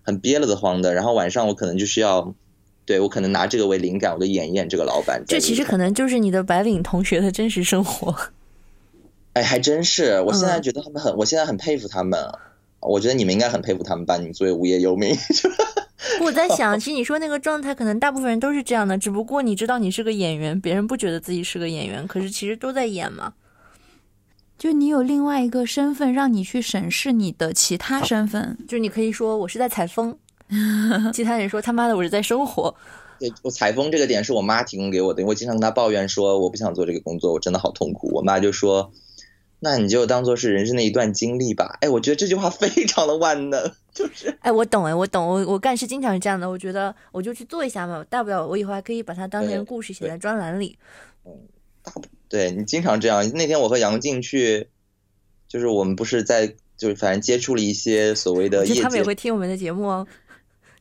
[0.02, 2.34] 很憋了的慌的，然后晚上我可能就需要。
[2.84, 5.22] 对我可能拿这个为灵感，我就演一演这个老板。
[5.24, 8.12] 这其实可能就是你的白领同学的真实生活。
[9.34, 10.20] 哎，还真是！
[10.22, 12.18] 我现在嗯觉得他们很，我现在很佩服他们。
[12.80, 14.16] 我觉得你们应该很佩服他们吧？
[14.16, 15.16] 你们作为无业游民，
[16.20, 23.32] 我在想， 其实你说那个状态，可能大部分人都是这样的，只不过你知道你是个演员，别人不觉得自己是个演员，可是其实都在演嘛。
[24.62, 28.56] 就你有另外一个身份，让你去审视你的其他身份。
[28.68, 30.16] 就你可以说我是在采风，
[31.12, 32.72] 其他人说他妈的我是在生活。
[33.18, 38.08] 对我采风这个点是我妈提供给我的，因为我经常跟她抱怨说我不想做这个工作，我真的好痛苦。
[38.12, 38.92] 我妈就说，
[39.58, 41.78] 那你就当做是人生的一段经历吧。
[41.80, 46.48] 哎，我觉得这句话非常的万能， 就是哎，我懂哎，我懂，我我干事经常是这样的。
[46.48, 50.78] 我觉得我就去做一下嘛，大不了我以后还可以把它当成故事写在专栏里。
[52.32, 53.30] 对你经常这样。
[53.34, 54.68] 那天我和杨静去，
[55.46, 60.06] 就是我们不是在就是反正接触了一些所谓的业界得他们也会听我们的节目哦。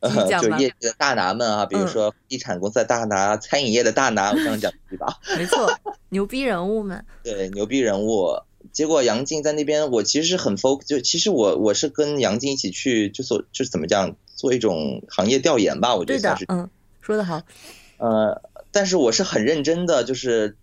[0.00, 5.20] 就是业界的大拿们啊，比如嗯说地产公司的大拿、餐饮业的大拿，我这样讲对吧？
[5.36, 5.70] 没错，
[6.08, 7.04] 牛逼人物们。
[7.22, 8.40] 对，牛逼人物。
[8.72, 16.46] 结果杨静在那边，我其实是很 focus，就其实我我是跟杨静一起去，就所就是怎么讲，做一种行业调研吧，我觉对得算是，。
[16.48, 16.70] 嗯，
[17.02, 17.42] 说的好。
[17.98, 20.56] 呃，但是我是很认真的，就是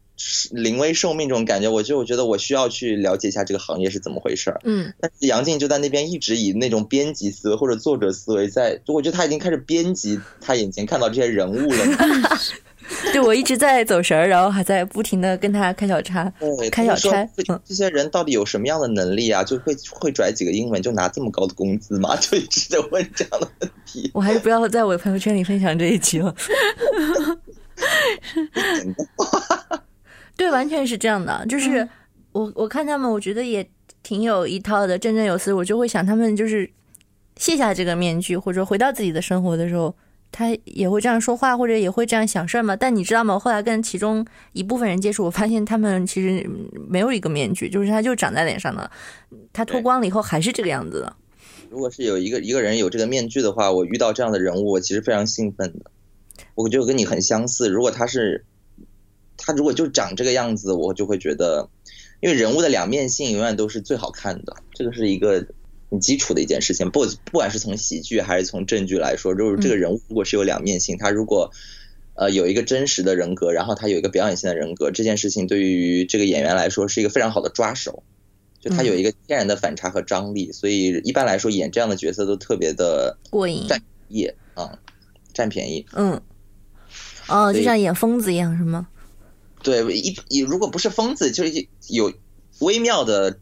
[0.51, 4.59] 临危受命这种感觉，我就我觉得我需要去了解一下这个行业是怎么回事儿。
[4.63, 11.85] 嗯，但是杨静就在那边一直以那种编辑思维或者作者思维在，就我觉得他已经开始编辑他眼前看到这些人物了。
[13.13, 16.31] 对我一直在走神儿，然后还在不停的跟他开小差。
[16.39, 17.27] 对，开小差
[17.63, 19.43] 这些人到底有什么样的能力啊？
[19.43, 22.15] 就会会拽几个英文就拿这么高的工资吗？
[22.21, 24.09] 就一直在问这样的问题。
[24.15, 26.35] 我还是不要在我的朋友圈里分享这一集了。
[30.39, 31.45] 对，完全是这样的。
[31.49, 31.85] 就是
[32.31, 33.69] 我我看他们，我觉得也
[34.01, 35.51] 挺有一套的，振振有词。
[35.51, 36.71] 我就会想，他们就是
[37.35, 39.93] 卸下这个面具，或者回到自己的生活的时候，
[40.31, 42.73] 他也会这样说话，或者也会这样想事儿嘛。
[42.73, 43.33] 但你知道吗？
[43.33, 46.49] 我后来跟其中一部分人接触，我发现他们其实
[46.87, 48.89] 没有一个面具，就是他就长在脸上的，
[49.51, 51.13] 他脱光了以后还是这个样子的。
[51.69, 55.91] 如果是有一个一个人有这个面具的话，我遇到这样的人物，我其实非常兴奋的。
[56.55, 57.69] 我就跟你很相似。
[57.69, 58.45] 如果他是
[59.49, 61.67] 他如果就长这个样子，我就会觉得，
[62.19, 65.43] 因为人物的两面性永远都是最好看的，这个是一个
[65.89, 66.91] 很基础的一件事情。
[66.91, 71.49] 不不管是从喜剧还是从正剧来说，就是这个人物如果是有两面性，他如果
[72.13, 78.03] 呃有一个真实的人格，然后他有一个表演性的人格，这件事情对于这个演员来说是一个非常好的抓手。
[78.61, 84.77] 就他有一个天然的反差和张力，所以一般来说演这样的角色都特别的过瘾，占便宜啊、
[85.33, 85.85] 占便宜。
[85.93, 86.21] 嗯，
[87.29, 88.85] 哦，就像演疯子一样，是吗？
[89.61, 92.11] 对，一一如果不是疯子，就是有
[92.59, 93.37] 微妙的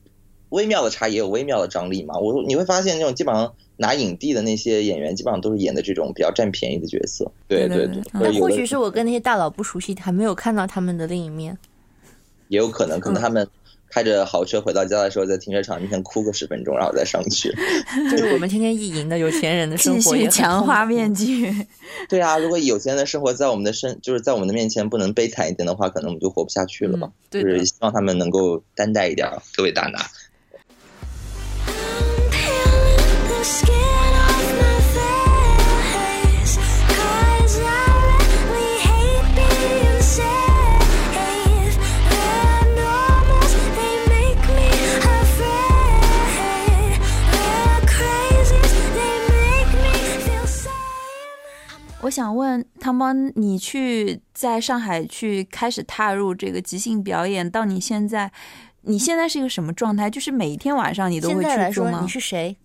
[0.49, 2.17] 微妙的差，也有微妙的张力嘛。
[2.17, 7.31] 我你会发现，那种基本上拿影帝的那些演员，基本上都是演的这种比较占便宜的角色。
[7.47, 11.57] 对对对对对，但或许是我跟那些大佬不熟悉，还没有看到他们的另一面。
[12.49, 13.45] 也有可能，可能他们
[13.89, 17.53] 开着豪车回到家的时候，在停车场面前哭个十分钟，然后再上去。
[18.11, 21.53] 就是我们天天意淫的有钱人的生继续活强化面具。
[22.09, 27.13] 对啊，如果有钱人的生活在我们的身，就是在我们的面前不能悲惨一点的话，可能我们就活不下去了嘛嗯。
[27.29, 29.99] 对就是希望他们能够担待一点儿，各位大拿。
[52.07, 58.31] 我想问汤包，你去在上海去开始踏入这个即兴表演，到你现在，
[58.83, 60.09] 你现在是一个什么状态？
[60.09, 62.07] 就是每一天晚上你都会现在来说，去做吗你？
[62.07, 62.55] 是谁？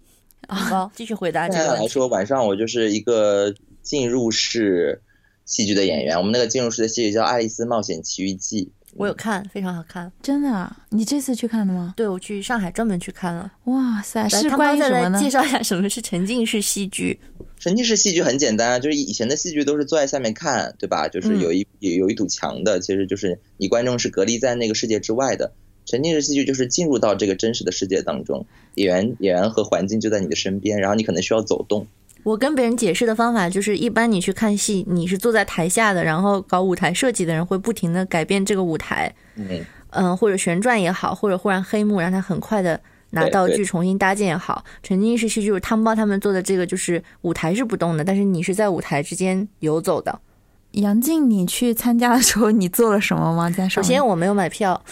[0.48, 1.78] 好包，继续回答这现个问题。
[1.78, 3.52] 在来说，晚上我就是一个
[3.82, 5.02] 进入式
[5.44, 6.16] 戏剧的演员。
[6.16, 8.66] 我们那个进入式的戏剧叫《爱丽丝冒险奇遇记》。
[8.94, 10.10] 我有看，非常好看。
[10.22, 10.84] 真的啊？
[10.90, 11.94] 你这次去看的吗？
[11.96, 13.50] 对，我去上海专门去看了。
[13.64, 15.18] 哇塞，是关于什么呢？
[15.20, 17.18] 介绍一下什么是沉浸式戏剧。
[17.58, 21.08] 沉浸式戏剧很简单啊，就是以前的戏剧都是坐在下面看，对吧？
[21.08, 25.52] 就是有一、有有一堵墙的，其实就是你观众是隔离在那个世界之外的。
[25.84, 31.86] 沉浸式戏剧就是进入到这个真实的世界当中，演员演员和环境就在你的身边，然后你可能需要走动。
[32.22, 42.80] 我跟别人解释的方法就是，一般你去看戏，你是坐在台下的，然后搞舞台设计的人会不停的改变这个舞台，嗯，嗯，或者旋转也好，或者忽然黑幕让他很快的
[43.10, 44.64] 拿道具重新搭建也好。
[44.82, 50.20] 沉浸式戏剧就是汤包他们做的这个，就是舞台是不动的，但是你是在舞台之间游走的。
[50.72, 53.48] 杨静，你去参加的时候，你做了什么吗？
[53.50, 53.70] 在上面？
[53.70, 54.80] 首先我没有买票，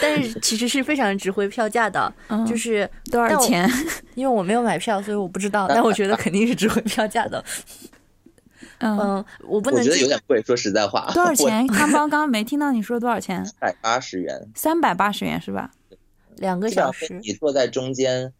[0.00, 3.68] 但是其实是非常值回票价的，嗯就是多少钱？
[4.14, 7.44] 因为我没有买票，所以我不知道， 但我觉得肯定是值回票价的。
[8.78, 11.10] 嗯，嗯，我不能我觉得有点贵，说实在话。
[11.12, 11.66] 多少钱？
[11.68, 13.44] 康包刚刚没听到你说多少钱？
[13.44, 15.70] 三百八十元，三百八十元是吧？
[16.36, 18.32] 两个小时，你坐在中间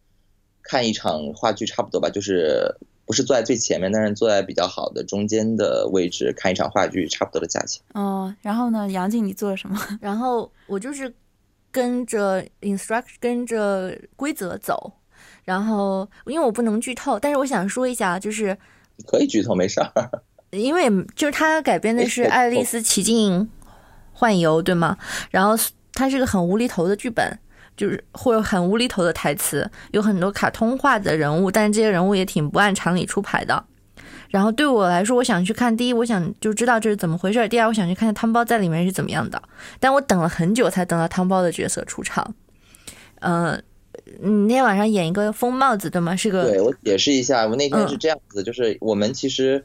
[0.61, 7.81] 看一场话剧差不多吧，就是不是坐在最前面，但是坐在比较好的中间的位置看一场话剧，差不多的价钱。
[7.93, 9.79] 哦，然后呢，杨静，你做了什么？
[10.01, 11.13] 然后我就是
[11.71, 14.91] 跟着 instruct 跟着规则走，
[15.43, 18.57] 然后因为我不能剧透，但是我想说一下，就是
[19.05, 19.91] 可以剧透，没事儿。
[20.51, 23.49] 因为就是他改编的是《爱丽丝奇境
[24.13, 24.97] 幻游》，对吗？
[25.29, 25.53] 然后
[25.93, 27.37] 它是个很无厘头的剧本，
[27.77, 33.63] 就是会有很无厘头的台词，有很多卡通化的人物，但是这些人物也挺不按常理出牌的。
[34.29, 39.41] 然后对我来说，我想去看第一，我想就知道这是怎么回事儿；第二，我想去看汤包在里面是怎么样的。
[39.79, 42.33] 但我等了很久才等到汤包的角色出场。
[43.21, 43.61] 嗯、
[44.19, 46.15] 你那天晚上演一个疯帽子，对吗？
[46.15, 49.63] 是个对我解释一下，我那天嗯是这样子，就是我们其实，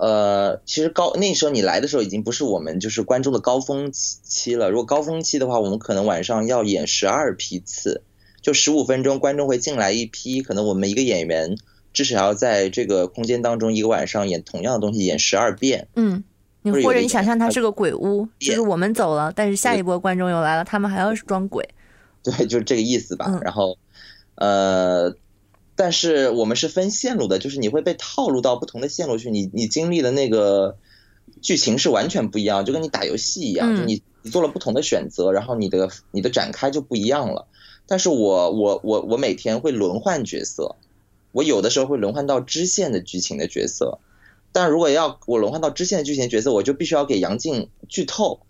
[0.00, 4.70] 呃，其实高那时候你来的时候已经不是我们就是观众的高峰期期了。
[4.70, 8.02] 如果高峰期的话，我们可能晚上要演十二批次，
[8.40, 11.54] 就十五分钟，观众会进来一批，可能我们一个演员
[11.92, 15.86] 至少要在这个空间当中一个晚上演同样的东西演十二遍。
[15.96, 16.24] 嗯
[16.62, 21.68] 你或者你想象它是个鬼屋，就演是我们走了，但是下一波观众又来了，他们还要装鬼。
[22.22, 23.26] 对，就是这个意思吧。
[23.28, 23.76] 嗯然后，
[24.36, 25.14] 呃，
[25.80, 30.76] 但是我们是分线路的，就是你会被套路到不同的线路去，你你经历的那个
[31.40, 37.46] 剧情是完全不一样，就跟你打游戏一样，嗯就你你做了不同的选择，然后你的你的展开就不一样了。
[37.86, 40.76] 但是我我我我每天会轮换角色，
[41.32, 44.00] 我有的时候会轮换到支线的剧情的角色，
[44.52, 48.40] 但如果要我轮换到支线的剧情角色，我就必须要给杨静剧透，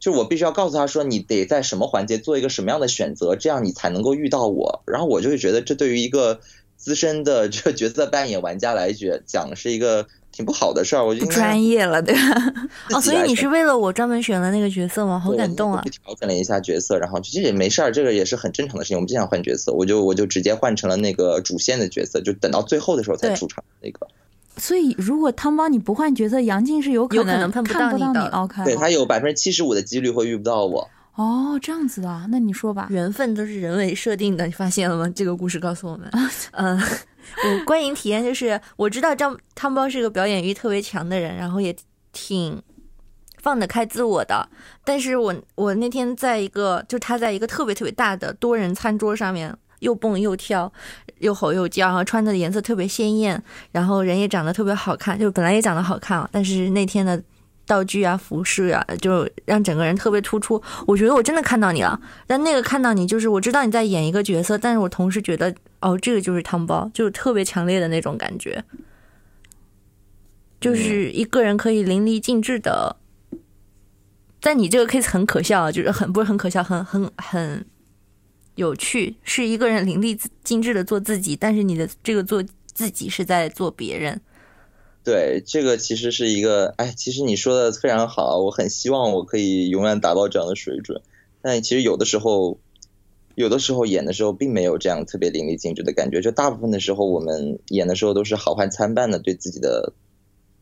[0.00, 4.82] 就我必须要告诉他说，你得在什么环节做一个什么样的选择，这样你才能够遇到我。
[4.86, 6.40] 然后我就会觉得，这对于一个
[6.76, 11.04] 资深的这个角色扮演玩家来觉讲是一个挺不好的事儿。
[11.04, 12.20] 我就不专业了，对吧？
[12.94, 15.18] 哦，所以你是为了我专门选了那个角色吗？
[15.18, 15.82] 好感动啊！
[15.84, 18.96] 去调整了一下角色，然后其实也没事儿，这个也是很正常的事情。
[18.96, 24.06] 我们经常换角色，我就我就直接换成了那个主线的角色，就等到最后的时候才出场那个。
[24.58, 30.90] 所以如果汤包你不换角色，杨静是有可有可能能碰不看不到到你的 OK，对他有百分之七十五的几率会遇不到我。
[31.14, 32.86] 哦，这样子的，那你说吧。
[32.90, 35.12] 缘分都是人为设定的，你发现了吗？
[35.14, 36.08] 这个故事告诉我们，
[36.52, 36.78] 嗯，
[37.44, 41.74] 我观影体验就是我知道张汤包是个表演欲特别强的人，然后也
[42.12, 42.62] 挺
[43.42, 44.48] 放得开自我的，
[44.84, 49.56] 但是我我那天在一个就他在一个特别特别大的多人餐桌上面。
[49.80, 50.72] 又蹦又跳，
[51.18, 57.22] 又吼又叫，然后穿的颜色特别鲜艳，然后人也长得特别好看，就本来也长得好看啊，但是那天的
[57.66, 60.60] 道具啊、服饰啊，就让整个人特别突出。
[60.86, 68.64] 我觉得我真的看到你了，但那个看到你，就是我知道你在演一个角色，但是我同时觉得，哦，这个就是汤包，就是特别强烈的那种感觉，
[70.60, 72.96] 就是一个人可以淋漓尽致的。
[74.40, 77.66] 但你这个 case 很可笑啊，就是很不是很可笑，很很很
[78.58, 82.42] 有趣，是一个人淋漓尽致的做自己，但是你的这个做
[82.74, 84.20] 自己是在做别人。
[85.04, 91.00] 对，这个其实是一个，哎，其实你说的非常好，我很希望我可以永远达到这样的水准，
[91.40, 92.58] 但其实有的时候，
[93.36, 99.92] 有的时候演的时候并没有这样特别淋漓尽致的感觉，就大部分的时候我们演的时候都是好坏参半的对自己的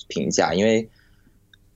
[0.08, 0.86] 评价，因为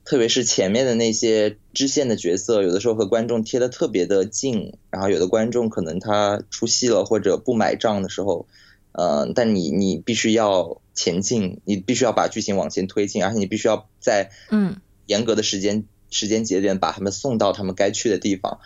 [0.03, 8.47] 特别是前面的那些支线的角色，有的时候和观众贴的特别的近，然后有的观众可能他出戏了或者不买账的时候，
[8.91, 18.59] 呃，但你你必须要前进，你必须要把剧情往前推进，而且你必须要在嗯严格的时间时间节点把他们送到他们该去的地方。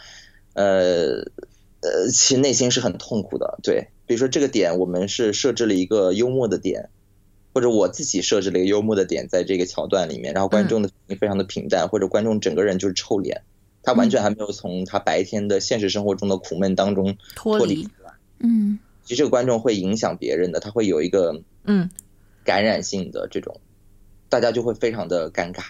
[0.54, 1.30] 呃
[1.82, 3.60] 呃，其实内心是很痛苦的。
[3.62, 6.90] 对，比如说这个点，我们是设置了一个幽默的点，
[7.56, 13.44] 或者我自己设置了一个幽默的点在这个桥段里面，然后观众的反应非常的平淡，或者观众整个人就是臭脸，
[13.82, 18.12] 他完全还没有从他白天的现实生活中的苦闷当中脱离脱离出来。
[18.40, 21.90] 嗯其实这个观众会影响别人的，他会有一个嗯，
[22.44, 23.58] 感染性的这种，
[24.28, 25.64] 大家就会非常的尴尬。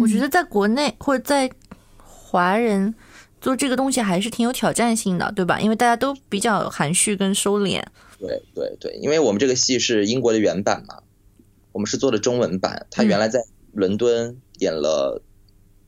[0.00, 1.50] 我觉得在国内或者在
[1.96, 2.94] 华人
[3.40, 5.58] 做这个东西还是挺有挑战性的，对吧？
[5.58, 7.82] 因为大家都比较含蓄跟收敛。
[8.20, 11.02] 对对对，因为我们这个戏是英国的原版嘛，
[11.72, 12.86] 我们是做的中文版。
[12.90, 15.22] 他原来在伦敦演了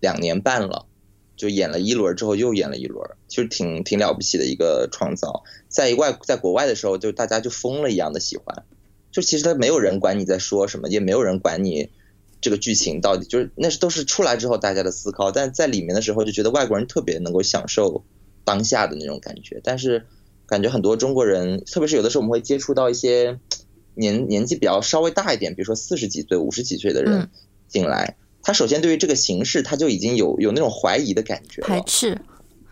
[0.01, 0.87] 两年半了，
[1.37, 5.45] 就演了一轮之后又演了一轮，其实挺挺了不起的一个创造。
[5.69, 8.65] 在外在国外的时候，就大家就疯了一样的喜欢，
[9.11, 11.91] 就其实他没有人管你在说什么，也没有人管你
[12.41, 18.05] 这个剧情到底就是那是都是出来之后大家的思考，但在里面的时候就觉得外国人特别能够享受
[18.45, 20.07] 当下的那种感觉，但是
[20.47, 23.39] 感觉很多中国人，特别是有的时候我们会接触到一些
[23.95, 27.31] 年年纪比较稍微大一点，比如说四十几岁、五十几岁的人嗯
[27.69, 32.21] 进来，他首先对于这个形式他就已经有有那种怀疑的感觉，排斥。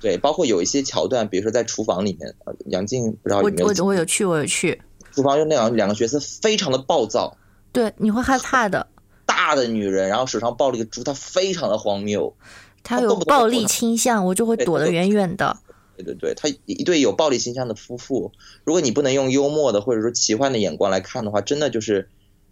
[0.00, 4.80] 对，包括有一些桥段，比如说在厨房里面，呃杨静不知道我有没有我我有去，我有去。
[5.12, 7.36] 厨房就那两两个角色非常的暴躁，
[7.72, 8.86] 对，你会害怕的。
[9.24, 12.34] 大的女人，然后手上抱了一个猪，她非常的荒谬。
[12.82, 15.56] 她有暴力倾向，我就会躲得远远的。
[16.02, 18.32] 对对对，他一对有暴力倾向的夫妇，
[18.64, 22.08] 如果你不能用幽默的或者说奇幻的眼光来看的话，真的就是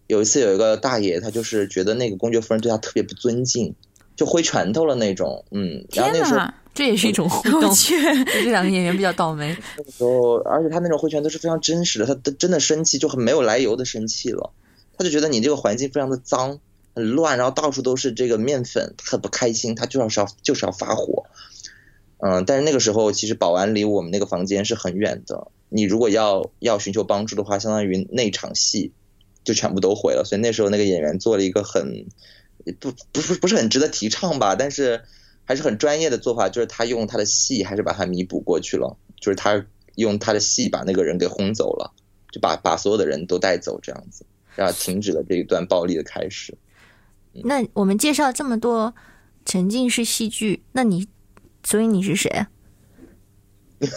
[0.07, 3.74] 有一次有一个大爷，他就是觉得那个公爵夫人对他特别不尊敬，
[4.16, 7.74] 就挥拳头了那种，嗯，然后天那个时候，这也是一种互动。
[7.74, 9.57] 这两个演员比较倒霉。
[9.76, 14.53] 那个时候，而且他那种挥拳都是非常真实的，他他真的生气就很没有来由的生气了，
[14.96, 16.61] 他就觉得你这个环境非常的脏。
[16.92, 21.20] 很乱，然后到处都是这个面粉，他很不开心，他就要是要就是要发火，
[22.23, 28.93] 嗯，但是那个时候其实保安离我们那个房间是很远的，你如果要要寻求帮助的话，相当于那场戏
[29.43, 32.07] 就全部都毁了，所以那时候那个演员做了一个很
[32.79, 35.03] 不不不不是很值得提倡吧，但是
[35.45, 39.64] 还是很专业的做法，就是他用他的戏还是把它弥补过去了，就是他
[39.95, 41.91] 用他的戏把那个人给轰走了，
[42.31, 46.55] 就把把所有的人都带走这样子，然后停止了这一段暴力的开始。
[47.45, 48.95] 那我们介绍这么多
[49.47, 51.07] 沉浸式戏剧，那你，
[51.62, 52.48] 所以你是谁啊？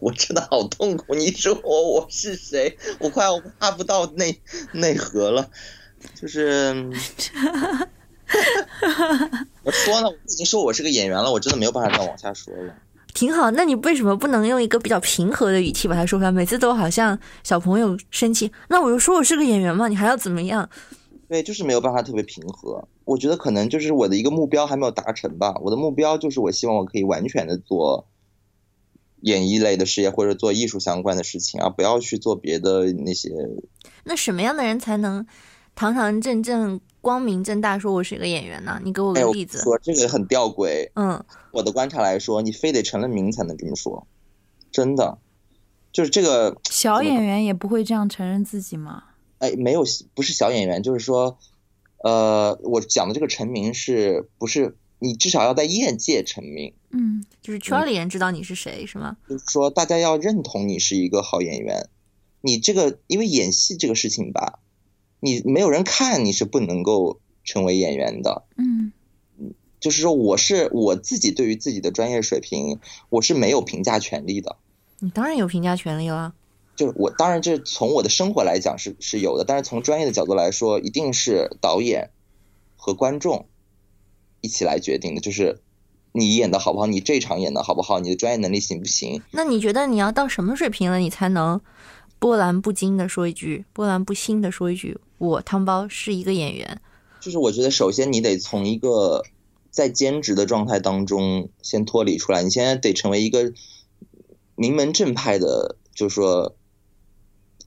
[0.00, 1.14] 我真的好痛苦。
[1.14, 2.78] 你说我我是谁？
[3.00, 4.40] 我快要挖不到内
[4.72, 5.50] 内核了。
[6.14, 6.72] 就是，
[9.64, 12.72] 我说呢，我已经说我是个演员了，我真的没有办法再往下说了。
[13.12, 16.30] 挺好，那你为什么不能用一个比较平和的语气把它说出来？
[16.30, 20.70] 每次都好像小朋友生气，那我就说我是个演员嘛，你还要怎么样？
[21.28, 22.86] 对，就是没有办法特别平和。
[23.08, 25.54] 我觉得可能就是我的一个目标还没有达成吧。
[25.62, 28.06] 我的目标就是我希望我可以完全的做
[29.22, 33.30] 演艺类的事业，或者做艺术相关的事情啊，不要去做别的那些。
[34.04, 35.26] 那什么样的人才能
[35.74, 38.78] 堂堂正正、光明正大说我是一个演员呢？
[38.84, 39.56] 你给我个例子。
[39.58, 40.90] 说这个很吊诡。
[40.94, 44.06] 嗯，我的观察来说，你非得成了名才能这么说，
[44.70, 45.16] 真的，
[45.90, 49.04] 就是这个小演员也不会这样承认自己吗？
[49.38, 49.82] 哎，没有，
[50.14, 51.38] 不是小演员，就是说，
[52.02, 59.16] 呃，我讲的这个成名是不是你至少要在业界成名，嗯，就是圈里人知道你是谁，是吗？
[59.28, 61.88] 就是说大家要认同你是一个好演员。
[62.40, 64.60] 你这个因为演戏这个事情吧，
[65.20, 68.44] 你没有人看你是不能够成为演员的。
[68.56, 68.92] 嗯
[69.80, 72.80] 就是说，我是我自己对于自己的专业水平，
[73.10, 74.56] 我是没有评价权利的。
[74.98, 76.34] 你当然有评价权利了。
[76.78, 82.10] 就是我当然这从我的生活来讲是是有的，但是从专业的角度来说，一定是导演
[82.76, 83.46] 和观众
[84.40, 85.20] 一起来决定的。
[85.20, 85.60] 就是
[86.12, 89.20] 你演的好不好，你这场演的好不好，你的专业能力行不行？
[89.32, 91.60] 那你觉得你要到什么水平了，你才能
[92.20, 96.80] 波澜不惊的说一句，波澜不兴的说一句，我汤包是一个演员？
[97.20, 99.24] 就是我觉得首先你得从一个
[99.72, 103.52] 在兼职的状态当中先脱离出来，你现在得成为一个
[104.54, 106.54] 名门正派的，就是说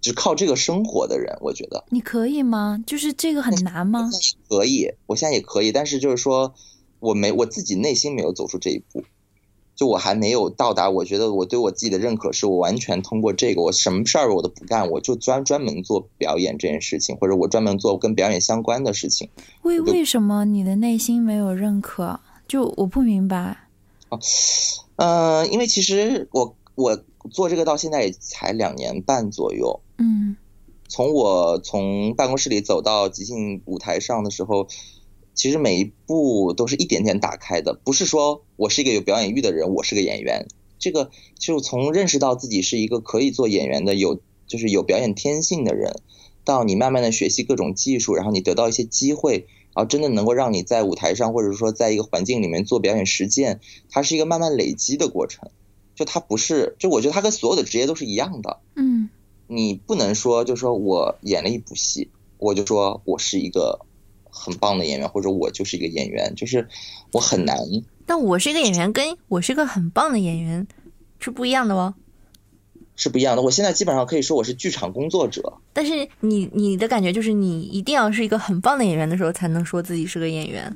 [0.02, 1.86] 只靠这个生活的人，我觉得。
[1.90, 2.84] 你可以吗？
[2.86, 4.10] 就是这个很难吗？
[4.50, 6.54] 可以，我现在也可以，但是就是说，
[7.00, 9.04] 我没我自己内心没有走出这一步，
[9.76, 19.30] 就我还没有到达，我觉得我对我自己的认可是我完全通过这个，我什么事儿我都不干，我就专专门做表演这件事情，或者我专门做跟表演相关的事情。
[19.62, 22.20] 为为什么你的内心没有认可？
[22.48, 23.68] 就我不明白。
[24.10, 24.20] 哦
[24.98, 30.36] 嗯、因为其实我我做这个到现在也才两年半左右，嗯
[30.88, 34.68] 从我从办公室里走到即兴舞台上的时候，
[35.34, 40.48] 其实每一步都是一点点打开的，不是说我是一个有表演欲的人，我是个演员。
[40.80, 41.10] 这个
[41.40, 45.94] 就从认识到自己是一个可以做演员的，有就是有表演天性的人，
[46.44, 55.52] 到你慢慢的学习各种技术，然后你得到一些机会，然后真的能够让你在舞台上或者说在一个环境里面做表演实践，它是一个慢慢累积的过程。
[56.02, 58.58] 就它不是，就我觉得它跟所有的职业都是一样的。
[58.76, 59.08] 嗯
[59.46, 63.80] 你不能说，就说我演了一部戏，我就说我是一个
[64.30, 66.68] 很棒的演员，或者我就是一个演员，就是
[67.12, 67.58] 我很难。
[68.08, 70.66] 但我是一个演员，跟我是一个很棒的演员
[71.20, 71.94] 是不一样的哦。
[72.96, 73.42] 是不一样的。
[73.42, 80.74] 我现在基本上可以说我是剧场工作者，但是你你的感觉就是你一定要是一个很棒的演员的时候，才能说自己是个演员。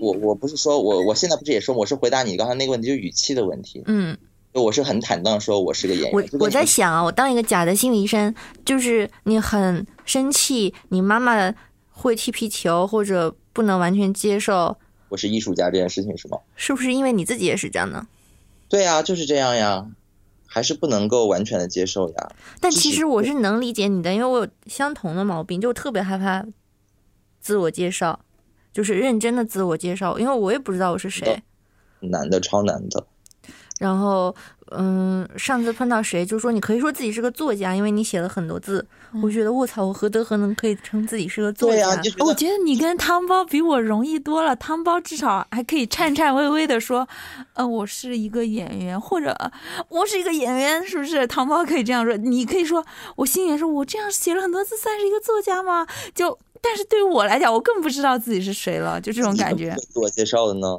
[0.00, 4.18] 我我不是说我我现在不是也说我是回答你刚才那个问题，就语气的问题，嗯，就
[4.60, 6.12] 我是很坦荡说我是个演员。
[6.12, 8.34] 我我在想啊，我当一个假的心理医生，
[8.64, 11.54] 就是你很生气，你妈妈
[11.90, 14.76] 会踢皮球或者不能完全接受，
[15.08, 16.38] 我是艺术家这件事情是吗？
[16.54, 18.06] 是不是因为你自己也是这样呢？
[18.68, 19.86] 对呀，就是这样呀，
[20.46, 22.32] 还是不能够完全的接受呀。
[22.60, 26.44] 但其实其实我是能理解你的，因为我有相同的毛病，就特别害怕
[27.40, 28.20] 自我介绍，
[28.72, 31.42] 就是认真的自我介绍，因为我也不知道我是谁。
[32.00, 33.06] 难的，超难的。
[33.82, 34.32] 然后，
[34.70, 38.86] 嗯，上次碰到谁就说你可以说自己是个作家，因为你写了很多字。
[39.20, 41.88] 我觉得我操，我何德何能可以称自己是个作家？
[42.20, 44.54] 我觉得你跟汤包比我容易多了。
[44.54, 47.08] 汤包至少还可以颤颤巍巍的说
[47.54, 49.50] ：“呃，我是一个演员，或者呃
[49.88, 55.84] 我是一个演员，是不是？”汤包可以这样说，你可以说我心里说，我这样写了很多字，算是一个作家吗？
[56.14, 59.74] 就，但是对于我来讲，我更不知道自己是谁了，就这种感觉。
[59.92, 60.78] 自我介绍的呢？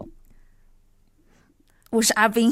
[1.94, 2.52] 我是阿斌，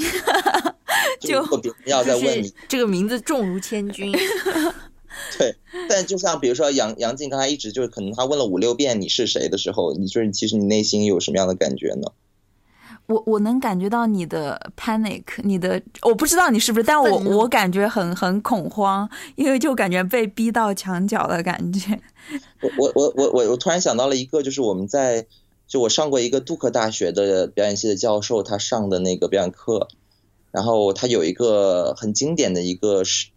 [1.19, 4.11] 就如果别人要再问你，这个名字重如千钧。
[5.35, 5.55] 对，
[5.89, 12.11] 但就像比如说杨杨静刚才一直就是可能他问了五六遍你是谁的时候，你就是其实你内心有什么样的感觉呢？
[13.07, 21.99] 我我能感觉到你的 panic，你的我不知道你是不是，但我我感觉很很恐慌，因为就感觉被逼到墙角的感觉。
[22.61, 25.25] 我我我我我我突然想到了一个，就是我们在
[25.71, 29.87] 就我上过一个杜克大学的表演系的教授，他上的那个表演课，
[30.51, 33.29] 然后他有一个很经典的一个是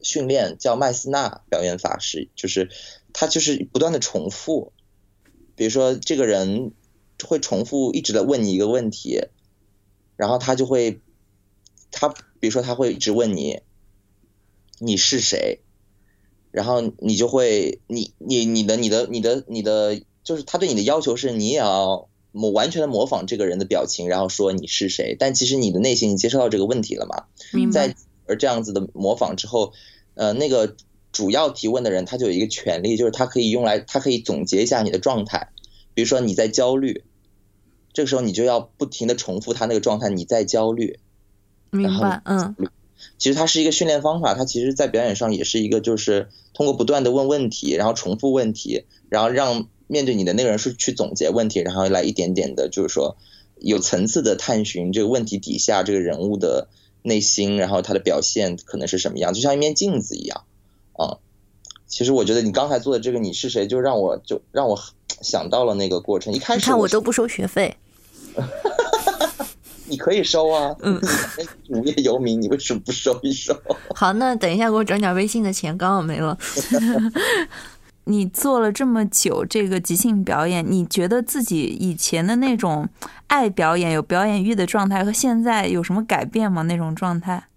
[0.00, 2.70] 训练叫麦斯纳表演法是，就是
[3.12, 4.74] 他就是不断的重复，
[5.56, 6.70] 比如说这个人
[7.24, 9.22] 会重复一直的问你一个问题，
[10.14, 11.00] 然后他就会，
[11.90, 12.08] 他
[12.38, 13.58] 比如说他会一直问你，
[14.78, 15.62] 你是谁，
[16.52, 27.26] 然后你就会你你你的你的你的你的就是他对你的要求是你也要模完全的模仿这个人的表情，然后说你是谁，但其实你的内心你接受到这个问题了嘛？
[27.52, 27.96] 明白在
[28.26, 29.72] 而这样子的模仿之后，
[30.14, 30.74] 呃，那个
[31.12, 35.50] 主要提问的人他就有一个权利，就是他可以用来，他可以总结一下你的状态。
[35.94, 37.04] 比如说你在焦虑，
[37.92, 40.98] 这个时候你就要不停的重复他那个状态，你在焦虑。
[41.70, 42.54] 明白，嗯，
[43.16, 53.16] 其实它是一个训练方法，它其实在表演上也是一个，就是通过不断的问问题，然后重复问题，然后让面对你的那个人是去总结问题，然后来一点点的，就是说
[53.60, 56.68] 有层次的探寻这个问题底下这个人物的
[57.02, 60.42] 内心，然后他的表现可能是什么样，就像一面镜子一样，
[60.92, 61.18] 啊、
[61.86, 64.78] 其实我觉得你刚才做的这个你是谁，就让我就让我
[65.22, 66.32] 想到了那个过程。
[66.34, 67.76] 一开你始是看我都不收学费，
[69.86, 71.00] 你可以收啊，嗯，
[71.70, 73.56] 无业游民，你为什么不收一收？
[73.94, 76.36] 好，那等一下给我转点微信的钱，刚好没了。
[78.08, 82.88] 你做了这么久这个即兴表演，你觉得自己以前的那种
[83.26, 86.62] 爱表演、有表演欲的状态和现在有什么改变吗？
[86.62, 87.48] 那种状态？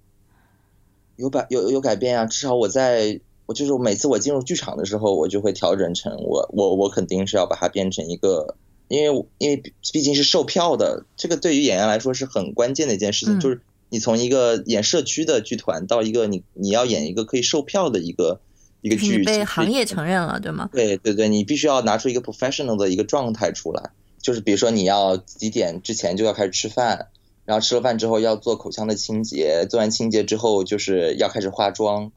[1.18, 8.56] 有改有有改变啊，至少我在我就是每次我进入剧场的时候，我就会调整成我我我肯定是要把它变成一个，
[8.88, 18.39] 因为因为毕毕竟是售票的，这个对于演员来说是很关键的一件事情，嗯就是你从一个演社区的剧团到一个你你要演一个可以售票的一个
[18.82, 20.70] 一个剧，被行业承认了，对吗？
[20.72, 27.08] 对对对，你必须要拿出一个 professional 的一个状态出来，就是比如说你要几点之前就要开始吃饭，
[27.46, 32.12] 然后吃了饭之后要做口腔的清洁，做完清洁之后就是要开始化妆，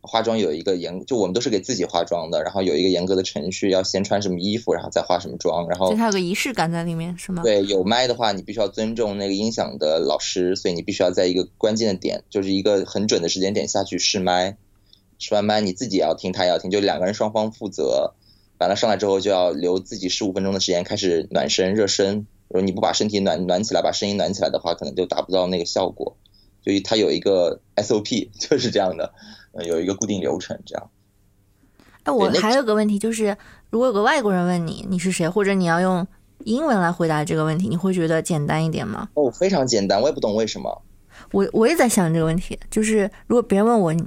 [0.00, 7.42] 化妆有一个严，就我们都是给自己化妆的，然后有一个严格的程序，要先穿什么衣服，然后再化什么妆，然后就它有个仪式感在里面，是吗？
[7.44, 14.56] 对，有麦的话，你必须要尊重那个音响的老师，所以你必须要在一个关键的点，就是一个很准的时间点下去试麦。
[15.18, 18.14] 试完班，你自己也要听，他也要听，就两个人双方负责。
[18.58, 22.26] 完了上来之后，就要留自己十五分钟的时间开始暖身、热身。
[22.48, 26.16] 如果你不把身体暖暖起来，把声音暖起来的话，可能就达不到那个效果。
[26.64, 29.12] 所以它有一个 SOP， 就是这样的，
[29.52, 30.90] 呃，有一个固定流程，这样。
[32.02, 33.36] 哎，我还有个问题，就是
[33.70, 36.06] 如果有个外国人问你你是谁，或者你要用
[36.44, 39.08] 英文来回答这个问题，你会觉得简单一点吗？
[39.14, 40.82] 哦，非常简单，我也不懂为什么。
[41.32, 44.02] 我我也在想这个问题，就是如果别人问我你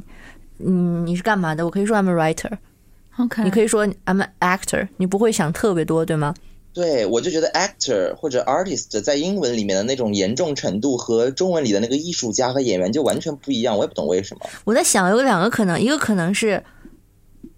[0.65, 6.33] 嗯你是干嘛的，我可以说 I'm a writer，OK，你可以说 I'm an actor，你不会想特别多，对吗？
[6.73, 14.49] 对，我就觉得 actor 或者 artist 在英文里面的那种严重程度和中文里的那个艺术家和演员就完全不一样，我也不懂为什么。
[14.63, 16.63] 我在想有两个可能，一个可能是，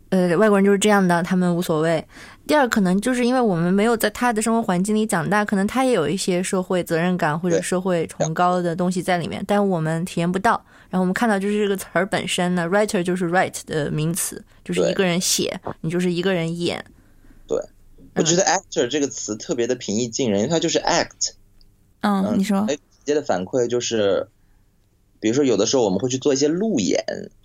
[0.10, 2.02] 呃，外国人就是这样的，他们无所谓；
[2.48, 10.60] 第二可能就是因为我们没有在他的生活环境里长大，可能他也有一些社会责任感或者社会崇高的东西在里面，但我们体验不到。
[10.94, 16.86] 然后我们看到就是这个词儿本身呢，writer 就是 write 的名词，就是一个人写，你就是一个人演。
[17.48, 17.58] 对
[18.14, 21.32] 我觉得 actor 这个词特别的平易近人，因为它就是 act。
[22.02, 24.28] 嗯，你说哎，直接的反馈就是，
[25.20, 27.04] 比如说有的时候我们会去做一些路演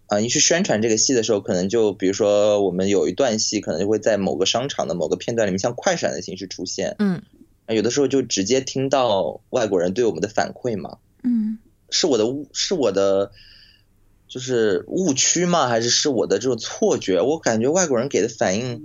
[0.08, 6.96] 啊，你去宣传这个戏的时候，可能就比如说我们有一段戏，可能就会在某个商场的某个片段里面，像快闪的形式出现。
[6.98, 7.22] 嗯，
[7.64, 10.98] 啊有的时候就直接听到外国人对我们的反馈嘛。
[11.22, 11.56] 嗯
[11.90, 13.30] 是我的误，是我的，
[14.28, 15.68] 就是误区吗？
[15.68, 17.20] 还是是我的这种错觉？
[17.20, 18.82] 我感觉外国人给的反应，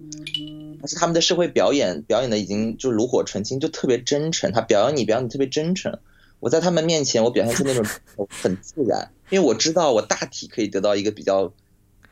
[0.82, 4.52] 还是他们的社会表演表演的已经就炉火纯青，就特别真诚。
[4.52, 6.00] 他表扬你，表扬你特别真诚。
[6.40, 7.86] 我在他们面前，我表现出那种
[8.42, 11.54] 很自然，因为我知道我大体可以得到一个比较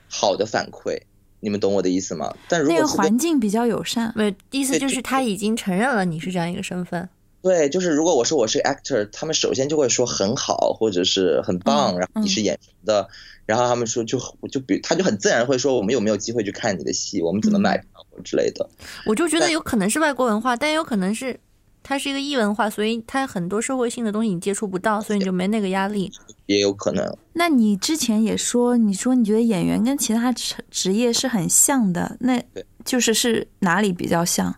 [0.10, 1.02] 好的反馈。
[1.44, 2.36] 你们懂我的意思吗？
[2.48, 4.14] 但如那个果环境比较友善。
[4.16, 7.10] 没有意思就是他已经承认了你是这样一个身份。
[7.42, 13.08] 对，就是如果我说我是 actor，他们首先就会说很好，或者是很棒，嗯然后你是演什么的，
[13.46, 14.20] 然后他们说就
[14.52, 17.88] 就比他就很自然会说我们有没有机会去看你的戏，我们怎么买票
[18.24, 18.70] 之类的。
[19.06, 21.40] 我就觉得有可能是外国文化，但也有可能是
[21.82, 26.12] 它是一个异文化，所以它很多社会性的东西你接触不到，所以你就没那个压力。
[26.46, 32.44] 也有可能，那你之前也说，你说你觉得演员跟其他职职业是很像的，那
[32.84, 34.54] 就是是哪里比较像？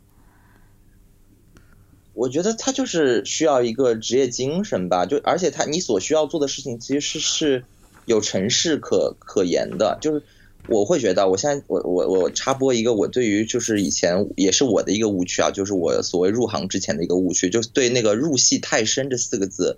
[2.13, 7.65] 我觉得他就是需要一个职业精神吧，就而且他你所需要做的事情其实是是
[8.05, 10.21] 有程式可可言的，就是
[10.67, 19.77] 我会觉得，我现在我我我插播一个我对于就是以前也是我的一个误区啊，就是我所谓入行之前的一个误区，就是对那个入戏太深这四个字，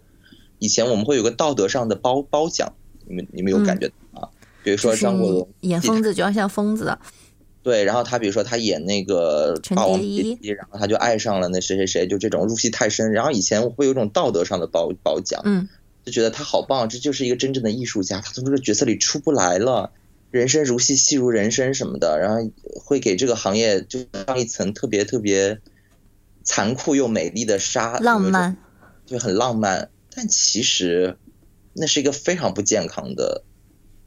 [0.59, 2.73] 以前我们会有个道德上的褒褒奖，
[3.07, 4.29] 你们你们有感觉到吗？
[4.63, 6.85] 比如说张国荣演疯子就要像疯子。
[6.85, 6.99] 的，
[7.65, 13.11] 对，然后他比如说他演那个陈《霸王别姬》，然后他就爱上了那谁谁谁，就这种入戏太深。
[13.11, 15.67] 然后以前会有一种道德上的褒褒奖，嗯，
[16.05, 19.91] 就觉得他好棒，这就是一个真正的艺术家，他从这个角色里出不来了。
[20.29, 22.51] 人生如戏，戏如人生什么的，然后
[22.85, 25.59] 会给这个行业就上一层特别特别
[26.43, 28.55] 残酷又美丽的纱，浪漫，
[29.07, 29.89] 就很浪漫。
[30.13, 31.17] 但其实
[31.73, 33.43] 那是一个非常不健康的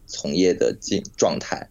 [0.07, 1.71] 从业的境状态。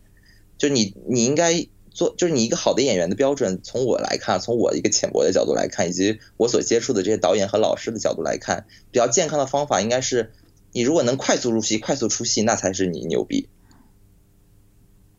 [0.57, 1.65] 就你你应该
[1.97, 10.31] 做，就是你一个好的演员的标准，从我来看，从我一个浅薄的角度来看，以及我所接触的这些导演和老师的角度来看，比较健康的方法应该是，
[10.73, 13.49] 你如果能快速入戏、快速出戏，那才是你牛逼。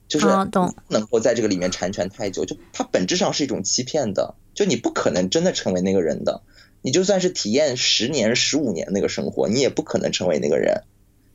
[0.07, 6.43] 就是不能够在这个里面缠拳太久，就它本质上是一种欺骗的，就你不可能真的成为那个人的，
[6.81, 10.85] 你就算是体验十年、十五年那个生活，你也不可能成为那个人，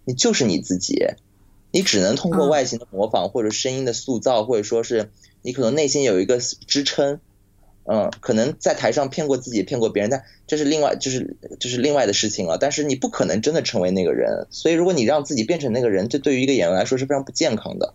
[0.06, 1.06] 你就是你自己，
[1.70, 5.12] 你只能通过嗯外形的模仿或者声音的塑造，或者说是
[5.44, 7.20] 你可能内心有一个支撑，
[7.86, 12.58] 嗯，可能在台上骗过自己，骗过别人，但这是另外就是就是另外的事情了。
[12.58, 17.94] 但是你不可能真的成为那个人，所以如果你让自己变成那个人，这对于一个演员来说是非常不健康的。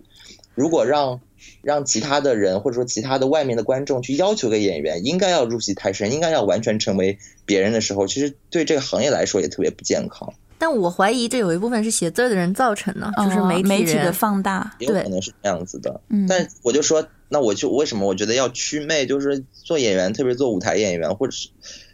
[0.55, 1.21] 如果让
[1.63, 16.01] 让其他的人或者说其他的外面的观众去要求个演员应该要入戏太深，应该要完全成为别人的时候，其实对这个行业来说也特别不健康，但我怀疑这有一部分是写字儿的人造成的，就是哦媒体媒体的放大，也有对可能是这样子的。
[16.09, 21.49] 嗯，但我就说，那我就为什么我觉得要祛魅，就是做演员，特别是做舞台演员，或者是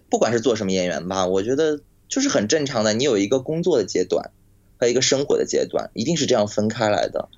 [0.09, 2.93] 不管是做什么演员吧，我觉得就是很正常的。
[2.93, 4.31] 你有一个工作的阶段
[4.79, 7.29] 和一个生活的阶段，一定是这样分开来的。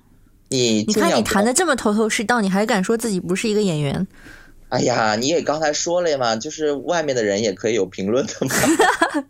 [0.49, 4.07] 你你看你谈的这么头头是道，你还敢说自己不是一个演员？
[4.69, 9.25] 哎呀，你也刚才说了嘛，就是外面的人也可以有评论的嘛。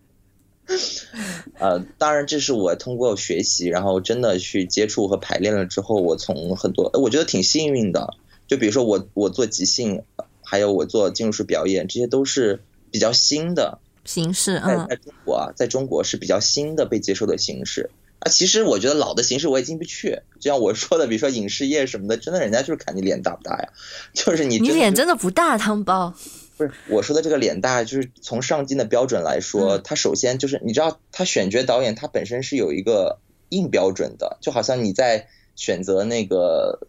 [1.60, 8.16] 呃，当然，这是我通过学习，然后真的去接触和排练了之后，我从很多，我觉得挺幸运的。
[8.48, 10.04] 就比如说我，我做即兴，
[10.44, 17.90] 还有我做进入式表演，这些都是比较新的，形式，在嗯在中国啊，在中国是比较新的被接受的形式。
[18.20, 23.70] 啊，其实我觉得老的形式我也进不去，就像我说的，比如说影视业什么的，真的人家就是看你脸大不大呀，
[24.14, 26.14] 就是你你脸真的不大，汤包。
[26.58, 33.20] 不是我说的这个脸大，就是从上镜的标准来说，嗯他首先就是你知道，他选角导演他本身是有一个
[33.50, 36.88] 硬标准的，就好像你在选择那个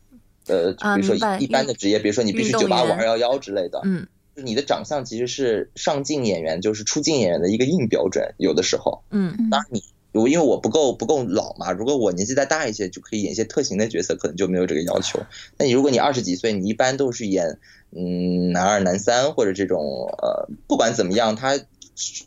[0.48, 9.82] 呃，啊比如说一一般的职业，比如说你必须九八五员二幺幺之类的，嗯就是你的长相其实是上镜演员就是出镜演员的一个硬标准，有的时候，嗯嗯当然你。
[10.12, 15.20] 我因为我不够不够老嘛，如果我年纪再大一些，就可以演一些特型的角色，可能就没有这个要求。
[15.58, 17.58] 那你如果你二十几岁，你一般都是演
[17.94, 21.60] 嗯男二男三或者这种呃，不管怎么样，他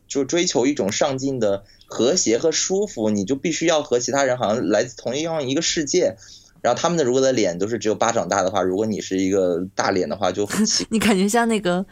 [0.07, 6.17] 就追求一种上镜的和谐和舒服，你就必须要和其他人好像来自同样一个世界。
[6.61, 11.85] 然后他们的如果的脸都是只有巴掌大的话，如果你是一个大脸的话，就很奇 你感觉像那个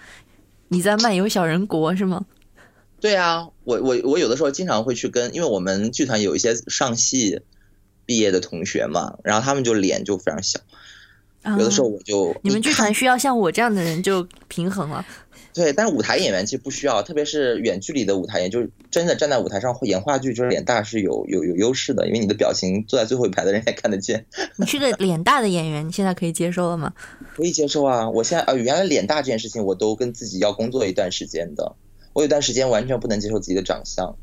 [0.67, 2.25] 你在漫游小人国是吗？
[3.01, 7.41] 对啊，我我我有的时候经常会去跟，因为我们剧团有一些上戏
[8.05, 10.59] 毕业的同学嘛，然后他们就脸就非常小，
[11.57, 15.05] 有的时候啊我就你们剧团需要像我这样的人就平衡了。
[15.53, 24.25] 对，但是舞台演员其实不需要，特别是远距离的舞台演，就是真的站在舞台上演话剧，就是脸大是有有有优势的，因为你的表情坐在最后一排的人也看得见，
[24.57, 26.93] 你是个脸大的演员，你现在可以接受了吗？
[27.35, 28.09] 可以接受啊。
[28.09, 31.75] 我现在呃，原来脸大这件事情我都跟自己要工作一段时间的，
[32.13, 34.15] 我有段时间完全不能接受自己的长相，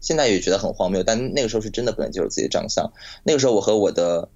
[0.00, 2.92] 现在也觉得很荒谬，但那个时候是真的不能接受自己的长相。
[3.24, 4.30] 那个时候我和我的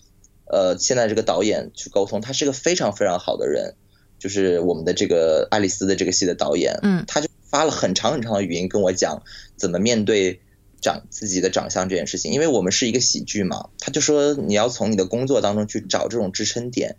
[0.47, 3.75] 呃现在这个导演去沟通，他是个非常非常好的人，
[4.21, 7.03] 就是我们的这个爱丽丝的这个戏的导演，嗯。
[7.09, 9.25] 他就发了很长很长的语音跟我讲
[9.57, 10.41] 怎么面对
[10.81, 16.97] 长自己的长相这件事情，因为我们是一个喜剧嘛，他就说你要从你的工作当中去找这种支撑点，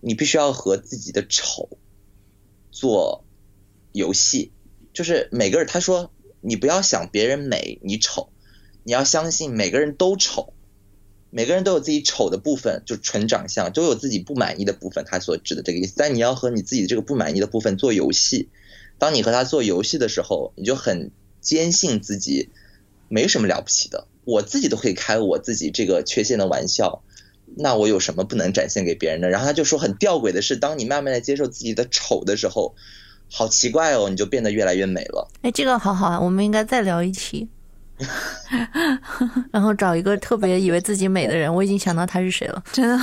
[0.00, 1.68] 你必须要和自己的丑
[2.70, 3.24] 做
[3.92, 4.50] 游戏，
[4.94, 6.10] 就是每个人他说
[6.40, 8.30] 你不要想别人美你丑，
[8.82, 10.53] 你要相信每个人都丑。
[11.36, 15.04] 每个人都有自己丑的部分，就纯长相，都有自己不满意的部分。
[15.04, 18.48] 他所指的这个意思，但你要和你自己这个不满意的部分做游戏。
[18.98, 21.10] 当你和他做游戏的时候，你就很
[21.40, 22.50] 坚信自己
[23.08, 27.02] 没什么了不起的，我自己都可以开我自己这个缺陷的玩笑，
[27.56, 29.28] 那我有什么不能展现给别人的？
[29.28, 32.76] 然后他就说，很吊诡的是，当你慢慢的接受自己的丑的时候，
[33.28, 35.28] 好奇怪哦，你就变得越来越美了。
[35.42, 37.48] 哎，这个好好啊，我们应该再聊一期，
[39.52, 41.52] 然后找一个特别以为自己美的人。
[41.52, 42.62] 我已经想到他是谁了。
[42.72, 42.98] 真的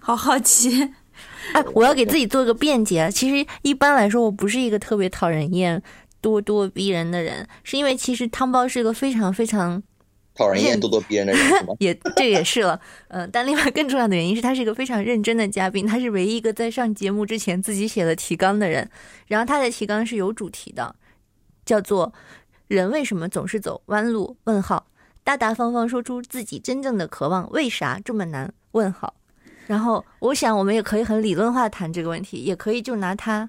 [0.00, 0.82] 好好奇。
[1.52, 3.10] 哎，我要给自己做个辩解。
[3.10, 5.82] 其实一般来说，我不是一个特别讨人厌、
[6.22, 9.82] 咄咄逼人的人，是因为其实汤包是一个非常非常
[10.34, 11.42] 讨人厌、咄咄逼人的人？
[11.80, 18.88] 也这也是了，嗯、但另外更重要的原因是他是一个非常认真的嘉宾，他是唯一一个在上节目之前自己写了提纲的人，
[19.26, 20.94] 然后他的提纲是有主题的，
[21.66, 22.14] 叫做
[22.74, 24.86] “人为什么总是走弯路？”问号，
[25.22, 28.52] 大大方方说出自己真正的渴望，为啥这么难？
[28.72, 29.14] 问号。
[29.66, 33.48] 然后我想我们也可以很理论化谈这个问题，也可以就拿他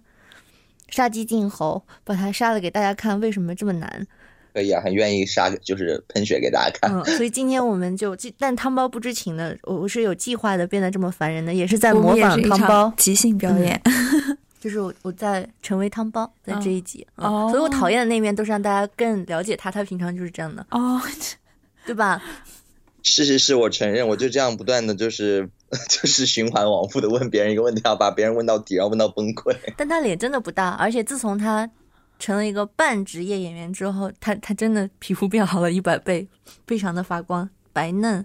[0.90, 4.06] 杀鸡儆猴，把他杀了给大家看，为什么这么难？
[4.54, 6.94] 可以啊，很愿意杀，就是喷血给大家看。
[6.94, 13.82] 嗯，所以今天我们就，但汤包不知情的，我我是有计划的变得这么烦人的，也是在模仿汤包，即兴表演。
[14.64, 21.02] 就是我我在成为汤包在这一集，嗯哦所以我讨厌的那面都是让大家更了解他，他平常就是这样的，哦，
[21.86, 22.24] 对吧？
[23.04, 25.50] 是是是，我承认，我就这样不断的就是
[25.90, 29.54] 就是循环往复的问别人一个问题，要把别人问到底，然后问到崩溃。
[29.76, 31.70] 但他脸真的不大，而且自从他
[32.18, 36.26] 成了一个半职业演员之后，他他真的皮肤变好了一百倍，
[36.66, 38.24] 非常的发光白嫩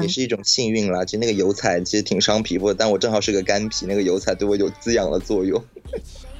[0.00, 1.04] 也是，一种幸运啦。
[1.04, 5.64] 其实那个油彩其实挺伤皮肤的，但我正好是个干皮，那个油彩对我有滋养的作用。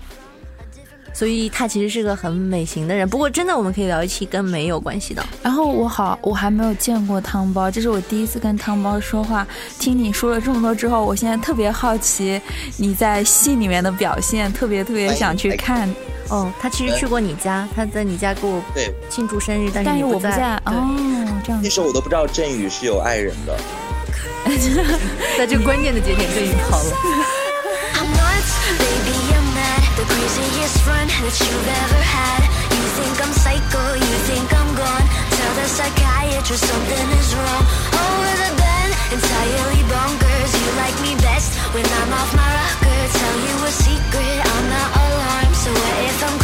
[1.13, 3.09] 所以他其实是个很美型的人。
[3.09, 9.47] 不过真的我们可以聊一期跟美有关系的，然后我好，我还没有见过汤包，这是我第一次跟汤包说话。
[9.79, 12.41] 听你说了这么多之后，我现在特别好奇
[12.77, 15.89] 你在戏里面的表现，特别特别想去看。
[16.29, 20.97] 哦，他其实去过你家，他在你家给我对，庆祝生日，但是我不在哦，
[21.45, 21.65] 这样子。
[21.65, 23.59] 那时候我都不知道振宇是有爱人的。
[25.37, 26.97] 在这个关键的节点对你跑了。
[30.63, 32.43] Best friend that you've ever had.
[32.71, 35.07] You think I'm psycho, you think I'm gone.
[35.35, 37.65] Tell the psychiatrist something is wrong.
[37.91, 40.51] Over the bend, entirely bonkers.
[40.55, 43.01] You like me best when I'm off my rocker.
[43.11, 45.57] Tell you a secret, I'm not alarmed.
[45.59, 46.39] So what if I'm